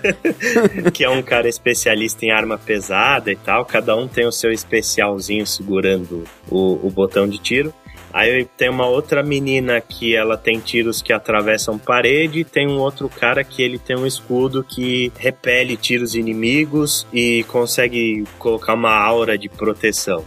que 0.90 1.04
é 1.04 1.10
um 1.10 1.22
cara 1.22 1.46
especialista 1.46 2.24
em 2.24 2.30
arma 2.30 2.56
pesada 2.56 3.30
e 3.30 3.36
tal. 3.36 3.66
Cada 3.66 3.94
um 3.94 4.08
tem 4.08 4.26
o 4.26 4.32
seu 4.32 4.50
especialzinho 4.50 5.46
segurando 5.46 6.24
o, 6.48 6.86
o 6.86 6.90
botão 6.90 7.28
de 7.28 7.36
tiro. 7.36 7.74
Aí 8.12 8.44
tem 8.56 8.68
uma 8.68 8.86
outra 8.86 9.22
menina 9.22 9.80
que 9.80 10.16
ela 10.16 10.36
tem 10.36 10.58
tiros 10.58 11.00
que 11.00 11.12
atravessam 11.12 11.78
parede, 11.78 12.44
tem 12.44 12.66
um 12.66 12.78
outro 12.78 13.08
cara 13.08 13.44
que 13.44 13.62
ele 13.62 13.78
tem 13.78 13.96
um 13.96 14.06
escudo 14.06 14.64
que 14.64 15.12
repele 15.16 15.76
tiros 15.76 16.14
inimigos 16.14 17.06
e 17.12 17.44
consegue 17.44 18.24
colocar 18.38 18.74
uma 18.74 18.94
aura 18.94 19.38
de 19.38 19.48
proteção. 19.48 20.24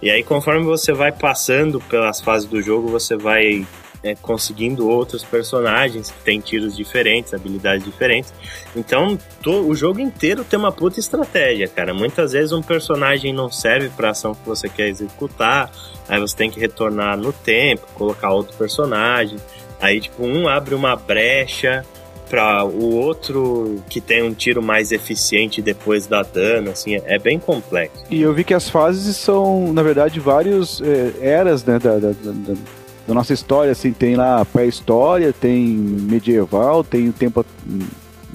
E 0.00 0.10
aí, 0.10 0.22
conforme 0.22 0.64
você 0.64 0.92
vai 0.92 1.10
passando 1.10 1.80
pelas 1.80 2.20
fases 2.20 2.48
do 2.48 2.60
jogo, 2.62 2.88
você 2.88 3.16
vai 3.16 3.66
é, 4.06 4.14
conseguindo 4.14 4.88
outros 4.88 5.24
personagens 5.24 6.10
que 6.10 6.22
têm 6.22 6.40
tiros 6.40 6.76
diferentes, 6.76 7.34
habilidades 7.34 7.84
diferentes. 7.84 8.32
Então, 8.74 9.18
to, 9.42 9.66
o 9.66 9.74
jogo 9.74 9.98
inteiro 9.98 10.44
tem 10.44 10.56
uma 10.56 10.70
puta 10.70 11.00
estratégia, 11.00 11.66
cara. 11.66 11.92
Muitas 11.92 12.32
vezes 12.32 12.52
um 12.52 12.62
personagem 12.62 13.32
não 13.32 13.50
serve 13.50 13.88
para 13.88 14.10
ação 14.10 14.32
que 14.32 14.46
você 14.46 14.68
quer 14.68 14.88
executar, 14.88 15.72
aí 16.08 16.20
você 16.20 16.36
tem 16.36 16.50
que 16.50 16.60
retornar 16.60 17.16
no 17.16 17.32
tempo, 17.32 17.84
colocar 17.94 18.30
outro 18.32 18.56
personagem. 18.56 19.38
Aí, 19.80 20.00
tipo, 20.00 20.24
um 20.24 20.48
abre 20.48 20.74
uma 20.74 20.94
brecha 20.94 21.84
para 22.30 22.64
o 22.64 22.94
outro 22.94 23.82
que 23.88 24.00
tem 24.00 24.22
um 24.22 24.34
tiro 24.34 24.62
mais 24.62 24.90
eficiente 24.92 25.62
depois 25.62 26.06
da 26.06 26.22
dano, 26.22 26.70
assim, 26.70 27.00
é 27.04 27.18
bem 27.18 27.38
complexo. 27.38 28.04
E 28.10 28.20
eu 28.20 28.32
vi 28.32 28.42
que 28.44 28.54
as 28.54 28.68
fases 28.68 29.16
são, 29.16 29.72
na 29.72 29.82
verdade, 29.82 30.18
vários 30.18 30.80
é, 30.80 31.12
eras, 31.20 31.64
né, 31.64 31.78
da, 31.78 31.98
da, 31.98 32.10
da, 32.10 32.54
da 33.06 33.14
nossa 33.14 33.32
história, 33.32 33.72
assim, 33.72 33.92
tem 33.92 34.16
lá 34.16 34.44
pré-história, 34.44 35.32
tem 35.32 35.64
medieval, 35.66 36.82
tem 36.82 37.08
o 37.08 37.12
tempo 37.12 37.44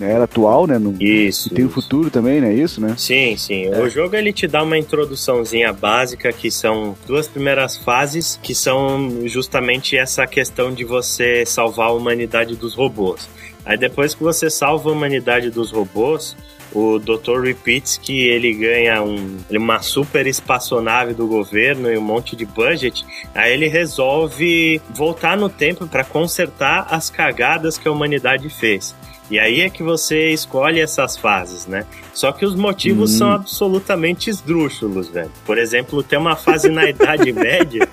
né, 0.01 0.13
era 0.13 0.23
atual, 0.23 0.65
né? 0.65 0.79
No, 0.79 0.95
isso. 0.99 1.49
E 1.49 1.55
tem 1.55 1.65
isso. 1.65 1.71
o 1.71 1.81
futuro 1.81 2.10
também, 2.10 2.41
né? 2.41 2.51
Isso, 2.51 2.81
né? 2.81 2.95
Sim, 2.97 3.38
sim. 3.38 3.67
É. 3.67 3.79
O 3.81 3.88
jogo 3.88 4.15
ele 4.15 4.34
te 4.34 4.47
dá 4.47 4.63
uma 4.63 4.77
introduçãozinha 4.77 5.71
básica 5.71 6.34
que 6.34 6.49
são 6.49 6.97
duas 7.05 7.27
primeiras 7.27 7.77
fases 7.77 8.39
que 8.41 8.55
são 8.55 9.27
justamente 9.27 9.95
essa 9.95 10.25
questão 10.25 10.73
de 10.73 10.84
você 10.84 11.45
salvar 11.45 11.89
a 11.89 11.93
humanidade 11.93 12.55
dos 12.55 12.73
robôs. 12.73 13.29
Aí 13.63 13.77
depois 13.77 14.15
que 14.15 14.23
você 14.23 14.49
salva 14.49 14.89
a 14.89 14.93
humanidade 14.93 15.51
dos 15.51 15.71
robôs, 15.71 16.36
o 16.73 16.99
Dr. 16.99 17.41
Repeats 17.43 17.97
que 17.97 18.27
ele 18.27 18.53
ganha 18.53 19.01
um, 19.01 19.38
uma 19.49 19.81
super 19.81 20.25
espaçonave 20.27 21.13
do 21.13 21.27
governo 21.27 21.91
e 21.91 21.97
um 21.97 22.01
monte 22.01 22.36
de 22.36 22.45
budget, 22.45 23.05
aí 23.36 23.53
ele 23.53 23.67
resolve 23.67 24.81
voltar 24.89 25.38
no 25.38 25.49
tempo 25.49 25.88
para 25.88 26.03
consertar 26.03 26.88
as 26.89 27.10
cagadas 27.10 27.77
que 27.77 27.88
a 27.88 27.91
humanidade 27.91 28.49
fez. 28.49 28.95
E 29.32 29.39
aí 29.39 29.62
é 29.62 29.70
que 29.70 29.82
você 29.82 30.32
escolhe 30.32 30.82
essas 30.82 31.15
fases, 31.15 31.65
né? 31.65 31.86
Só 32.13 32.34
que 32.34 32.46
os 32.46 32.54
motivos 32.54 33.13
hum. 33.13 33.17
são 33.17 33.32
absolutamente 33.32 34.30
esdrúxulos, 34.30 35.08
velho. 35.08 35.32
Por 35.46 35.58
exemplo, 35.58 36.04
tem 36.04 36.20
uma 36.20 36.36
fase 36.36 36.67
na 36.67 36.89
Idade 36.89 37.32
Média 37.34 37.88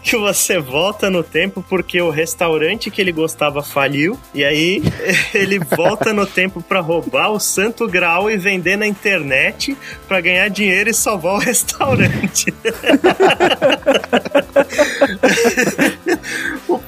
que 0.00 0.16
você 0.16 0.60
volta 0.60 1.10
no 1.10 1.24
tempo 1.24 1.64
porque 1.68 2.00
o 2.00 2.08
restaurante 2.08 2.88
que 2.88 3.00
ele 3.00 3.10
gostava 3.10 3.64
faliu 3.64 4.16
e 4.32 4.44
aí 4.44 4.80
ele 5.34 5.58
volta 5.58 6.12
no 6.12 6.24
tempo 6.24 6.62
para 6.62 6.78
roubar 6.78 7.32
o 7.32 7.40
Santo 7.40 7.88
Grau 7.88 8.30
e 8.30 8.36
vender 8.36 8.76
na 8.76 8.86
internet 8.86 9.76
para 10.06 10.20
ganhar 10.20 10.48
dinheiro 10.48 10.88
e 10.88 10.94
salvar 10.94 11.34
o 11.34 11.38
restaurante. 11.38 12.54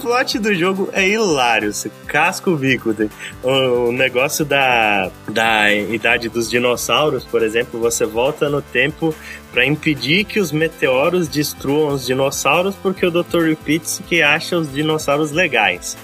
o 0.03 0.07
plot 0.07 0.39
do 0.41 0.53
jogo 0.53 0.91
é 0.93 1.09
hilário, 1.09 1.73
você 1.73 1.91
casca 2.09 2.51
o 2.51 2.57
bico. 2.57 2.95
O 3.43 3.93
negócio 3.93 4.45
da, 4.45 5.11
da 5.29 5.73
idade 5.73 6.29
dos 6.29 6.51
dinossauros, 6.51 7.25
por 7.25 7.43
exemplo, 7.43 7.79
você 7.79 8.05
volta 8.05 8.49
no 8.49 8.61
tempo 8.61 9.15
para 9.53 9.65
impedir 9.65 10.25
que 10.25 10.41
os 10.41 10.51
meteoros 10.51 11.29
destruam 11.29 11.95
os 11.95 12.05
dinossauros, 12.05 12.75
porque 12.75 13.07
o 13.07 13.11
Dr. 13.11 13.45
Repeats 13.49 14.03
que 14.09 14.23
acha 14.23 14.57
os 14.57 14.73
dinossauros 14.73 15.31
legais. 15.31 15.97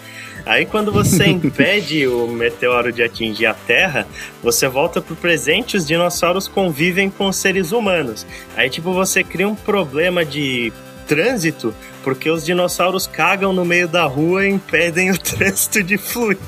Aí 0.46 0.64
quando 0.64 0.92
você 0.92 1.26
impede 1.28 2.06
o 2.06 2.28
meteoro 2.28 2.92
de 2.92 3.02
atingir 3.02 3.46
a 3.46 3.54
Terra, 3.54 4.06
você 4.42 4.68
volta 4.68 5.00
pro 5.00 5.16
presente 5.16 5.74
e 5.74 5.76
os 5.76 5.86
dinossauros 5.86 6.46
convivem 6.46 7.10
com 7.10 7.26
os 7.26 7.36
seres 7.36 7.72
humanos. 7.72 8.24
Aí 8.56 8.70
tipo 8.70 8.92
você 8.92 9.24
cria 9.24 9.48
um 9.48 9.56
problema 9.56 10.24
de 10.24 10.72
trânsito 11.08 11.74
porque 12.02 12.30
os 12.30 12.44
dinossauros 12.44 13.06
cagam 13.06 13.52
no 13.52 13.64
meio 13.64 13.88
da 13.88 14.04
rua 14.04 14.46
e 14.46 14.50
impedem 14.50 15.10
o 15.10 15.18
trânsito 15.18 15.82
de 15.82 15.96
fluir. 15.96 16.38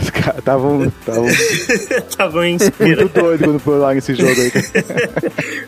Os 0.00 0.10
caras 0.10 0.38
estavam. 0.38 0.92
Estavam 2.08 2.44
inspirados. 2.46 2.96
Muito 2.96 3.20
doido 3.20 3.44
quando 3.44 3.58
foram 3.58 3.78
lá 3.78 3.94
nesse 3.94 4.14
jogo 4.14 4.32
aí. 4.40 4.52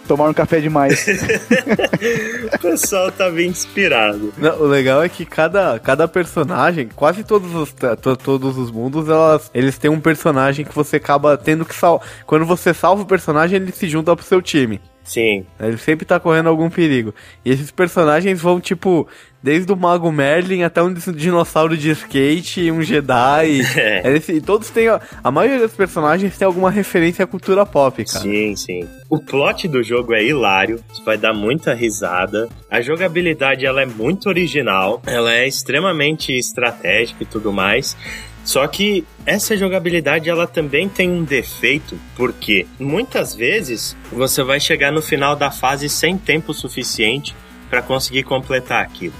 Tomaram 0.07 0.35
café 0.35 0.61
demais. 0.61 1.07
o 2.53 2.59
pessoal 2.59 3.11
tava 3.13 3.43
inspirado. 3.43 4.33
Não, 4.37 4.61
o 4.61 4.67
legal 4.67 5.03
é 5.03 5.09
que 5.09 5.25
cada, 5.25 5.79
cada 5.79 6.09
personagem, 6.09 6.89
quase 6.95 7.25
todos 7.25 7.55
os, 7.55 7.75
todos 8.23 8.57
os 8.57 8.71
mundos, 8.71 9.09
elas, 9.09 9.51
eles 9.55 9.79
têm 9.79 9.91
um 9.91 10.01
personagem 10.01 10.65
que 10.65 10.75
você 10.75 10.97
acaba 10.97 11.37
tendo 11.37 11.65
que 11.65 11.75
salvar. 11.75 12.07
Quando 12.27 12.45
você 12.45 12.73
salva 12.75 13.03
o 13.03 13.07
personagem, 13.07 13.57
ele 13.57 13.73
se 13.73 13.89
junta 13.89 14.15
pro 14.15 14.25
seu 14.25 14.43
time. 14.43 14.81
Sim. 15.07 15.47
Ele 15.59 15.79
sempre 15.79 16.05
tá 16.05 16.19
correndo 16.19 16.49
algum 16.49 16.69
perigo. 16.69 17.14
E 17.45 17.51
esses 17.51 17.71
personagens 17.71 18.40
vão, 18.40 18.61
tipo, 18.61 19.07
desde 19.40 19.73
o 19.73 19.77
Mago 19.77 20.11
Merlin 20.11 20.64
até 20.64 20.83
um 20.83 20.92
dinossauro 20.92 21.77
de 21.77 21.90
skate, 21.90 22.71
um 22.71 22.83
Jedi. 22.83 23.62
É. 23.77 24.03
e 24.33 24.40
todos 24.40 24.71
têm. 24.71 24.88
A 25.23 25.31
maioria 25.31 25.61
dos 25.66 25.77
personagens 25.77 26.37
tem 26.37 26.45
alguma 26.47 26.71
referência 26.71 27.25
à 27.25 27.27
cultura 27.27 27.64
pop, 27.64 28.05
cara. 28.05 28.21
Sim, 28.21 28.57
sim. 28.57 28.88
O 29.09 29.19
plot 29.19 29.69
do 29.69 29.83
jogo 29.83 30.12
é 30.14 30.25
hilário, 30.25 30.81
vai 31.05 31.16
dar 31.16 31.33
muita 31.33 31.73
risada. 31.75 32.49
A 32.71 32.81
jogabilidade 32.81 33.64
ela 33.64 33.83
é 33.83 33.87
muito 33.87 34.29
original, 34.29 35.01
ela 35.07 35.33
é 35.33 35.47
extremamente 35.47 36.33
estratégica 36.33 37.23
e 37.23 37.27
tudo 37.27 37.53
mais. 37.53 37.97
Só 38.47 38.65
que 38.69 39.05
essa 39.27 39.57
jogabilidade 39.57 40.31
ela 40.31 40.47
também 40.47 40.89
tem 40.89 41.11
um 41.11 41.25
defeito, 41.25 41.99
porque 42.15 42.65
muitas 42.79 43.35
vezes 43.35 43.97
você 44.13 44.41
vai 44.45 44.61
chegar 44.61 44.93
no 44.93 45.03
final 45.03 45.35
da 45.35 45.51
fase 45.51 45.89
sem 45.89 46.17
tempo 46.17 46.55
suficiente 46.55 47.35
para 47.69 47.83
conseguir 47.83 48.23
completar 48.23 48.85
aquilo. 48.85 49.15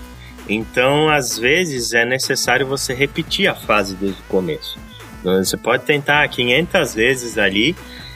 Então, 0.49 1.09
às 1.09 1.37
vezes 1.37 1.93
é 1.93 2.05
necessário 2.05 2.69
você 2.69 2.95
repetir 2.95 3.49
a 3.49 3.55
fase 3.57 3.97
desde 3.97 4.21
o 4.21 4.25
começo. 4.27 4.79
Você 5.25 5.57
pode 5.57 5.83
tentar 5.83 6.29
500 6.29 6.95
vezes 6.95 7.37
ali 7.37 7.75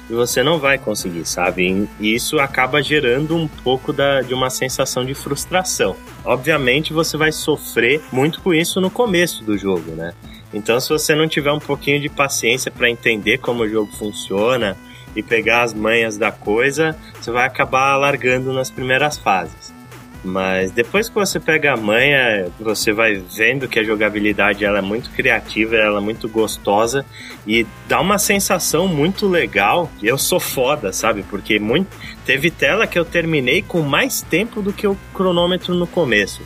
e 0.09 0.12
você 0.12 0.44
não 0.44 0.61
vai 0.61 0.79
conseguir, 0.79 1.25
sabe? 1.27 1.88
E 1.99 2.14
isso 2.14 2.38
acaba 2.38 2.81
gerando 2.81 3.37
um 3.37 3.49
pouco 3.49 3.92
da, 3.92 4.23
de 4.23 4.33
uma 4.33 4.49
sensação 4.49 5.05
de 5.05 5.14
frustração. 5.14 5.96
Obviamente, 6.25 6.92
você 6.92 7.16
vai 7.16 7.33
sofrer 7.33 8.01
muito 8.12 8.40
com 8.40 8.55
isso 8.55 8.81
no 8.81 8.92
começo 8.92 9.42
do 9.42 9.59
jogo, 9.59 9.90
né? 9.96 10.14
Então, 10.52 10.80
se 10.80 10.88
você 10.88 11.14
não 11.14 11.28
tiver 11.28 11.52
um 11.52 11.60
pouquinho 11.60 12.00
de 12.00 12.08
paciência 12.08 12.70
para 12.70 12.90
entender 12.90 13.38
como 13.38 13.62
o 13.62 13.68
jogo 13.68 13.90
funciona 13.92 14.76
e 15.14 15.22
pegar 15.22 15.62
as 15.62 15.74
manhas 15.74 16.16
da 16.16 16.32
coisa, 16.32 16.96
você 17.20 17.30
vai 17.30 17.46
acabar 17.46 17.96
largando 17.96 18.52
nas 18.52 18.70
primeiras 18.70 19.16
fases. 19.16 19.72
Mas 20.22 20.70
depois 20.70 21.08
que 21.08 21.14
você 21.14 21.40
pega 21.40 21.72
a 21.72 21.76
manha, 21.76 22.48
você 22.60 22.92
vai 22.92 23.14
vendo 23.14 23.66
que 23.66 23.78
a 23.78 23.84
jogabilidade 23.84 24.64
ela 24.64 24.78
é 24.78 24.82
muito 24.82 25.10
criativa, 25.10 25.76
ela 25.76 25.98
é 25.98 26.02
muito 26.02 26.28
gostosa 26.28 27.06
e 27.46 27.66
dá 27.88 28.00
uma 28.00 28.18
sensação 28.18 28.86
muito 28.86 29.26
legal. 29.26 29.90
Eu 30.02 30.18
sou 30.18 30.38
foda, 30.38 30.92
sabe? 30.92 31.22
Porque 31.22 31.58
muito... 31.58 31.88
teve 32.26 32.50
tela 32.50 32.86
que 32.86 32.98
eu 32.98 33.04
terminei 33.04 33.62
com 33.62 33.80
mais 33.80 34.20
tempo 34.20 34.60
do 34.60 34.72
que 34.74 34.86
o 34.86 34.96
cronômetro 35.14 35.74
no 35.74 35.86
começo. 35.86 36.42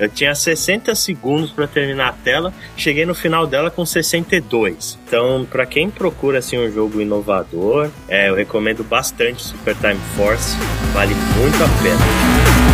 Eu 0.00 0.08
tinha 0.08 0.34
60 0.34 0.94
segundos 0.94 1.50
para 1.50 1.66
terminar 1.66 2.08
a 2.08 2.12
tela, 2.12 2.54
cheguei 2.74 3.04
no 3.04 3.14
final 3.14 3.46
dela 3.46 3.70
com 3.70 3.84
62. 3.84 4.98
Então, 5.06 5.46
para 5.48 5.66
quem 5.66 5.90
procura 5.90 6.38
assim 6.38 6.58
um 6.58 6.72
jogo 6.72 7.02
inovador, 7.02 7.90
é, 8.08 8.30
eu 8.30 8.34
recomendo 8.34 8.82
bastante 8.82 9.42
Super 9.42 9.76
Time 9.76 10.00
Force, 10.16 10.56
vale 10.94 11.14
muito 11.14 11.62
a 11.62 11.68
pena. 11.82 12.69